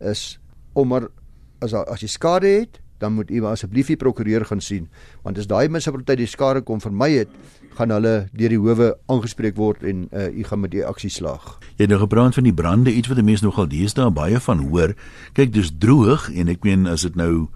is 0.00 0.38
om 0.72 0.88
maar 0.88 1.08
as 1.60 1.74
as 1.74 2.00
jy 2.00 2.08
skade 2.08 2.46
het 2.46 2.80
dan 3.02 3.18
moet 3.18 3.30
u 3.30 3.42
asseblief 3.50 3.90
die 3.92 3.98
prokureur 3.98 4.46
gaan 4.48 4.62
sien 4.62 4.88
want 5.26 5.38
as 5.38 5.50
daai 5.50 5.66
munisipaliteit 5.68 6.22
die 6.22 6.30
skade 6.30 6.62
kom 6.66 6.80
vermy 6.80 7.10
het 7.18 7.34
gaan 7.76 7.92
hulle 7.94 8.14
deur 8.36 8.52
die 8.52 8.60
howe 8.60 8.88
aangespreek 9.12 9.56
word 9.56 9.84
en 9.86 10.06
uh 10.12 10.28
u 10.32 10.44
gaan 10.48 10.60
met 10.60 10.72
die 10.74 10.84
aksie 10.86 11.10
slaag. 11.10 11.58
Jy 11.76 11.86
het 11.86 11.92
nou 11.92 12.00
gepraat 12.02 12.36
van 12.36 12.46
die 12.46 12.54
brande 12.54 12.92
iets 12.92 13.08
wat 13.08 13.20
die 13.20 13.26
mense 13.26 13.44
nogal 13.44 13.68
deesdae 13.68 14.10
baie 14.12 14.40
van 14.40 14.64
hoor. 14.68 14.94
Kyk, 15.36 15.52
dis 15.54 15.72
droog 15.78 16.28
en 16.30 16.52
ek 16.52 16.64
meen 16.68 16.86
as 16.90 17.06
dit 17.06 17.16
nou 17.16 17.48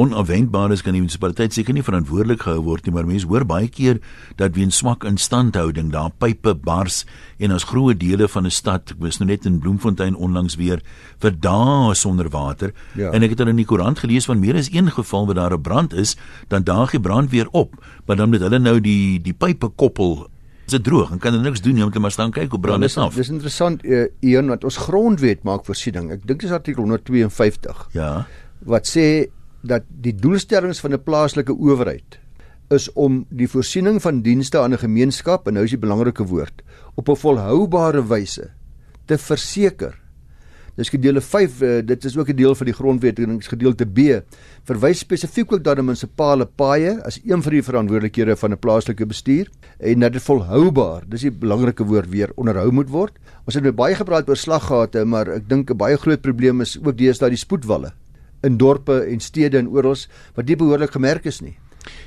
onafwendbaar 0.00 0.72
is 0.72 0.80
kan 0.80 0.94
die 0.96 1.02
munisipaliteit 1.02 1.52
seker 1.52 1.76
nie 1.76 1.84
verantwoordelik 1.84 2.46
gehou 2.46 2.62
word 2.64 2.86
nie 2.86 2.94
maar 2.96 3.04
mense 3.08 3.28
hoor 3.28 3.44
baie 3.44 3.68
keer 3.68 3.98
dat 4.40 4.54
weens 4.56 4.78
swak 4.80 5.04
instandhouding 5.04 5.90
daar 5.92 6.14
pype 6.22 6.54
bars 6.56 7.02
en 7.36 7.52
ons 7.52 7.66
groot 7.68 7.98
dele 8.00 8.28
van 8.28 8.46
'n 8.46 8.50
stad 8.50 8.94
was 8.98 9.18
nou 9.20 9.28
net 9.28 9.44
in 9.44 9.58
Bloemfontein 9.60 10.16
onlangs 10.16 10.56
weer 10.56 10.80
vir 11.20 11.32
dae 11.40 11.94
sonder 11.94 12.28
water. 12.28 12.72
Ja. 12.94 13.10
en 13.12 13.22
ek 13.22 13.30
het 13.30 13.38
dan 13.38 13.48
in 13.48 13.56
die 13.56 13.66
koerant 13.66 13.98
gelees 13.98 14.24
van 14.24 14.40
meer 14.40 14.56
as 14.56 14.72
een 14.72 14.90
geval 14.90 15.26
waar 15.26 15.34
daar 15.34 15.52
'n 15.52 15.60
brand 15.60 15.92
is 15.92 16.16
dan 16.48 16.64
daag 16.64 16.90
die 16.90 17.00
brand 17.00 17.30
weer 17.30 17.48
op 17.52 17.74
maar 18.06 18.16
dan 18.16 18.30
moet 18.30 18.40
hulle 18.40 18.58
nou 18.58 18.80
die 18.80 19.20
die 19.20 19.34
pype 19.34 19.68
koppel. 19.68 20.28
Is 20.66 20.72
dit 20.72 20.84
droog 20.84 21.10
en 21.10 21.18
kan 21.18 21.32
hulle 21.32 21.44
niks 21.44 21.60
doen 21.60 21.74
nie 21.74 21.84
om 21.84 21.90
te 21.90 22.00
maar 22.00 22.10
staan 22.10 22.30
kyk 22.30 22.50
hoe 22.50 22.60
brand 22.60 22.80
dit 22.80 22.94
ja, 22.94 23.02
af. 23.02 23.14
dis 23.14 23.28
interessant 23.28 23.84
uh, 23.84 24.06
een 24.20 24.48
wat 24.48 24.64
ons 24.64 24.76
grondwet 24.76 25.42
maak 25.42 25.64
voorsiening. 25.64 26.10
Ek 26.10 26.26
dink 26.26 26.40
dis 26.40 26.50
artikel 26.50 26.82
152 26.82 27.88
ja. 27.92 28.26
Wat 28.64 28.86
sê 28.86 29.28
dat 29.62 29.86
die 29.88 30.14
doelstellings 30.14 30.80
van 30.80 30.92
'n 30.92 31.02
plaaslike 31.02 31.54
owerheid 31.54 32.18
is 32.70 32.92
om 32.92 33.24
die 33.30 33.48
voorsiening 33.48 34.00
van 34.02 34.22
dienste 34.22 34.58
aan 34.58 34.72
'n 34.72 34.84
gemeenskap 34.84 35.46
en 35.46 35.54
nou 35.54 35.64
is 35.64 35.74
die 35.74 35.78
belangrike 35.78 36.24
woord 36.24 36.62
op 36.94 37.08
'n 37.08 37.16
volhoubare 37.16 38.06
wyse 38.06 38.50
te 39.06 39.18
verseker. 39.18 39.98
Dis 40.74 40.88
gedeelte 40.88 41.20
5, 41.20 41.60
uh, 41.60 41.78
eh, 41.78 41.86
dit 41.86 42.04
is 42.04 42.16
ook 42.16 42.28
'n 42.28 42.36
deel 42.36 42.54
van 42.54 42.66
die 42.66 42.74
grondwet, 42.74 43.20
gedeelte 43.38 43.84
B, 43.84 44.24
verwys 44.64 44.98
spesifiek 44.98 45.52
ook 45.52 45.64
dat 45.64 45.78
'n 45.78 45.84
munisipale 45.84 46.46
paaie 46.46 47.02
as 47.04 47.20
een 47.24 47.42
van 47.42 47.52
die 47.52 47.62
verantwoordelikhede 47.62 48.36
van 48.36 48.52
'n 48.52 48.58
plaaslike 48.58 49.06
bestuur 49.06 49.50
en 49.78 50.00
dat 50.00 50.12
dit 50.12 50.22
volhoubaar, 50.22 51.02
dis 51.08 51.20
die 51.20 51.30
belangrike 51.30 51.84
woord 51.84 52.08
weer, 52.08 52.32
onderhou 52.36 52.72
moet 52.72 52.88
word. 52.88 53.12
Ons 53.44 53.54
het 53.54 53.74
baie 53.74 53.94
gepraat 53.94 54.28
oor 54.28 54.36
slaggate, 54.36 55.04
maar 55.04 55.28
ek 55.28 55.48
dink 55.48 55.70
'n 55.70 55.76
baie 55.76 55.96
groot 55.96 56.20
probleem 56.20 56.60
is 56.60 56.78
ook 56.82 56.96
deesdae 56.96 57.28
die 57.28 57.38
spoedwalle 57.38 57.92
in 58.42 58.58
dorpe 58.58 59.02
en 59.08 59.20
stede 59.20 59.58
en 59.58 59.68
oral 59.68 59.96
wat 60.34 60.46
nie 60.46 60.56
behoorlik 60.56 60.94
gemerk 60.94 61.28
is 61.30 61.40
nie. 61.40 61.56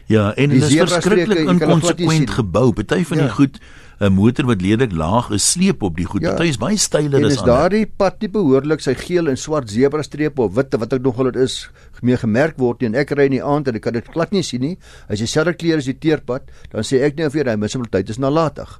Ja, 0.07 0.29
en 0.37 0.53
dit 0.53 0.61
is 0.63 0.75
verskriklik 0.77 1.49
inkonsekwent 1.49 2.29
gebou. 2.37 2.69
Party 2.77 3.01
van 3.09 3.23
die 3.23 3.27
ja. 3.27 3.33
goed 3.33 3.59
'n 3.99 4.11
motor 4.11 4.45
wat 4.45 4.61
lelik 4.61 4.91
laag 4.91 5.29
is, 5.31 5.51
sleep 5.51 5.83
op 5.83 5.95
die 5.95 6.05
goed. 6.05 6.21
Ja. 6.21 6.35
Party 6.35 6.51
is 6.51 6.57
baie 6.59 6.77
styler 6.77 7.05
as 7.07 7.15
ander. 7.15 7.31
En 7.31 7.35
is 7.35 7.43
daardie 7.43 7.85
pad 7.97 8.19
nie 8.21 8.29
behoorlik 8.29 8.81
sy 8.83 8.93
geel 8.93 9.27
en 9.31 9.37
swart 9.37 9.69
sebra 9.69 10.03
strepe 10.03 10.41
of 10.41 10.53
wit 10.55 10.75
wat 10.75 10.93
ek 10.93 11.01
nogal 11.01 11.31
dit 11.31 11.41
is 11.43 11.69
mee 12.01 12.17
gemerk 12.17 12.57
word 12.59 12.81
nie 12.81 12.91
en 12.91 12.95
ek 12.95 13.15
ry 13.15 13.25
in 13.25 13.37
die 13.37 13.43
aand 13.43 13.67
en 13.67 13.75
ek 13.75 13.81
kan 13.81 13.93
dit 13.93 14.07
glad 14.11 14.31
nie 14.31 14.43
sien 14.43 14.61
nie. 14.61 14.77
As 15.07 15.19
jy 15.19 15.25
selfe 15.25 15.55
kleure 15.55 15.77
as 15.77 15.87
die 15.87 15.97
teerpad, 15.97 16.51
dan 16.71 16.83
sê 16.83 17.01
ek 17.07 17.15
net 17.15 17.27
of 17.27 17.35
jy 17.35 17.47
ry 17.47 17.55
munisipaliteit 17.55 18.09
is 18.09 18.19
nalatig 18.19 18.79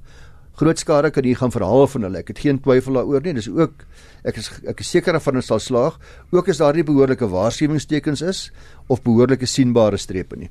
groot 0.60 0.80
skade 0.80 1.12
kan 1.12 1.24
hier 1.28 1.38
gaan 1.38 1.52
verhaal 1.52 1.88
van 1.92 2.08
hulle. 2.08 2.22
Ek 2.24 2.32
het 2.32 2.40
geen 2.40 2.60
twyfel 2.64 3.00
daaroor 3.00 3.24
nie. 3.26 3.36
Dis 3.38 3.50
ook 3.52 3.86
ek 4.26 4.40
is 4.42 4.50
ek 4.66 4.80
is 4.80 4.92
seker 4.96 5.20
van 5.20 5.38
hulle 5.38 5.46
sal 5.46 5.60
slaag. 5.60 6.00
Ook 6.32 6.50
as 6.50 6.62
daar 6.64 6.76
nie 6.76 6.86
behoorlike 6.88 7.28
waarskuwingstekens 7.32 8.24
is 8.26 8.50
of 8.88 9.04
behoorlike 9.04 9.46
sienbare 9.46 10.00
strepe 10.02 10.40
nie. 10.40 10.50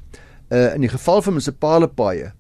Uh 0.51 0.75
in 0.75 0.85
die 0.85 0.93
geval 0.93 1.23
van 1.23 1.39
munisipale 1.39 1.89
paaie, 1.89 2.33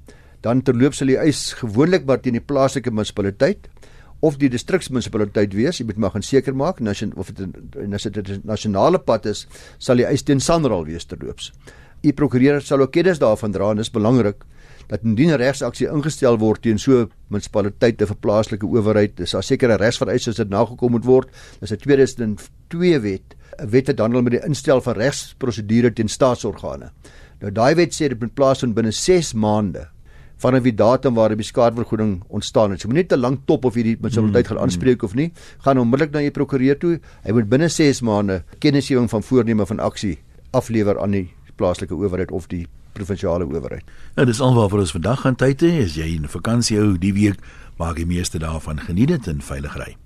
dan 0.45 0.63
terloops 0.63 1.01
sal 1.01 1.09
die 1.09 1.21
eis 1.21 1.55
gewoonlik 1.61 2.05
maar 2.07 2.21
teen 2.21 2.37
die 2.37 2.45
plaaslike 2.45 2.93
munisipaliteit 2.93 3.71
of 4.25 4.39
die 4.41 4.49
distriksmunisipaliteit 4.53 5.55
wees. 5.57 5.81
Jy 5.81 5.89
moet 5.89 6.01
maar 6.01 6.15
gaan 6.15 6.25
seker 6.25 6.55
maak 6.57 6.81
of 7.17 7.33
dit 7.33 7.49
as 7.93 8.03
dit 8.03 8.29
'n 8.29 8.41
nasionale 8.45 8.99
pad 8.99 9.27
is, 9.27 9.47
sal 9.79 9.97
die 9.97 10.07
eis 10.07 10.23
teen 10.23 10.41
Sanral 10.41 10.85
wees 10.85 11.05
terloops. 11.05 11.53
U 12.03 12.13
prokureur 12.13 12.61
sal 12.61 12.81
ook 12.81 12.93
kennis 12.93 13.19
daarvan 13.19 13.53
dra 13.53 13.71
en 13.71 13.77
dis 13.77 13.91
belangrik 13.91 14.45
dat 14.89 15.03
indien 15.03 15.31
'n 15.31 15.41
regsaksie 15.41 15.89
ingestel 15.89 16.39
word 16.39 16.63
teen 16.63 16.79
so 16.79 17.09
munisipaliteit 17.29 18.03
of 18.03 18.11
'n 18.11 18.21
plaaslike 18.21 18.67
owerheid, 18.67 19.17
dis 19.17 19.31
daar 19.31 19.43
sekere 19.43 19.77
regsvereistes 19.77 20.39
wat 20.39 20.49
nagekom 20.49 20.91
moet 20.91 21.05
word. 21.05 21.29
Dis 21.61 21.73
'n 21.73 21.77
2002 21.77 23.01
wet, 23.01 23.35
'n 23.59 23.71
wet 23.71 23.87
wat 23.87 23.99
handel 23.99 24.23
met 24.23 24.33
die 24.33 24.45
instel 24.47 24.81
van 24.81 24.95
regsprosedure 24.95 25.93
teen 25.93 26.09
staatsorgane. 26.09 26.91
Nou 27.41 27.53
daai 27.53 27.75
wet 27.75 27.93
sê 27.93 28.09
dit 28.09 28.21
moet 28.21 28.35
plaasvind 28.35 28.75
binne 28.75 28.93
6 28.93 29.35
maande 29.35 29.89
vanaf 30.37 30.63
die 30.63 30.75
datum 30.75 31.15
waar 31.15 31.35
die 31.37 31.47
skadevergoeding 31.47 32.23
ontstaan 32.29 32.71
het. 32.75 32.83
Jy 32.83 32.91
moet 32.91 32.97
nie 32.97 33.07
te 33.07 33.17
lank 33.17 33.47
top 33.47 33.65
of 33.65 33.75
hierdie 33.75 33.97
munisipaliteit 34.01 34.47
gaan 34.47 34.59
aanspreek 34.59 35.03
of 35.03 35.15
nie. 35.15 35.33
Gaan 35.65 35.79
onmiddellik 35.79 36.13
na 36.13 36.21
jou 36.21 36.31
prokureur 36.31 36.79
toe. 36.79 36.99
Hy 37.25 37.33
moet 37.33 37.49
binne 37.49 37.69
6 37.69 38.03
maande 38.03 38.43
kennisgewing 38.59 39.11
van 39.11 39.23
voorneme 39.23 39.67
van 39.67 39.81
aksie 39.81 40.19
aflewer 40.53 41.01
aan 41.01 41.11
die 41.11 41.29
plaaslike 41.57 41.95
owerheid 41.95 42.33
of 42.35 42.49
die 42.51 42.67
provinsiale 42.95 43.47
owerheid. 43.47 43.85
Nou 44.17 44.27
dis 44.27 44.41
alwaar 44.41 44.71
vir 44.73 44.85
ons 44.85 44.95
vandag 44.97 45.21
gaan 45.27 45.37
tyd 45.37 45.63
hê. 45.67 45.85
As 45.85 45.99
jy 45.99 46.17
'n 46.19 46.29
vakansie 46.29 46.79
hou 46.79 46.97
die 46.99 47.13
week, 47.13 47.39
maak 47.79 47.97
die 47.97 48.07
meeste 48.07 48.39
daarvan 48.39 48.79
geniet 48.81 49.09
dit 49.09 49.27
in 49.27 49.43
veilig 49.43 49.77
ry. 49.77 49.97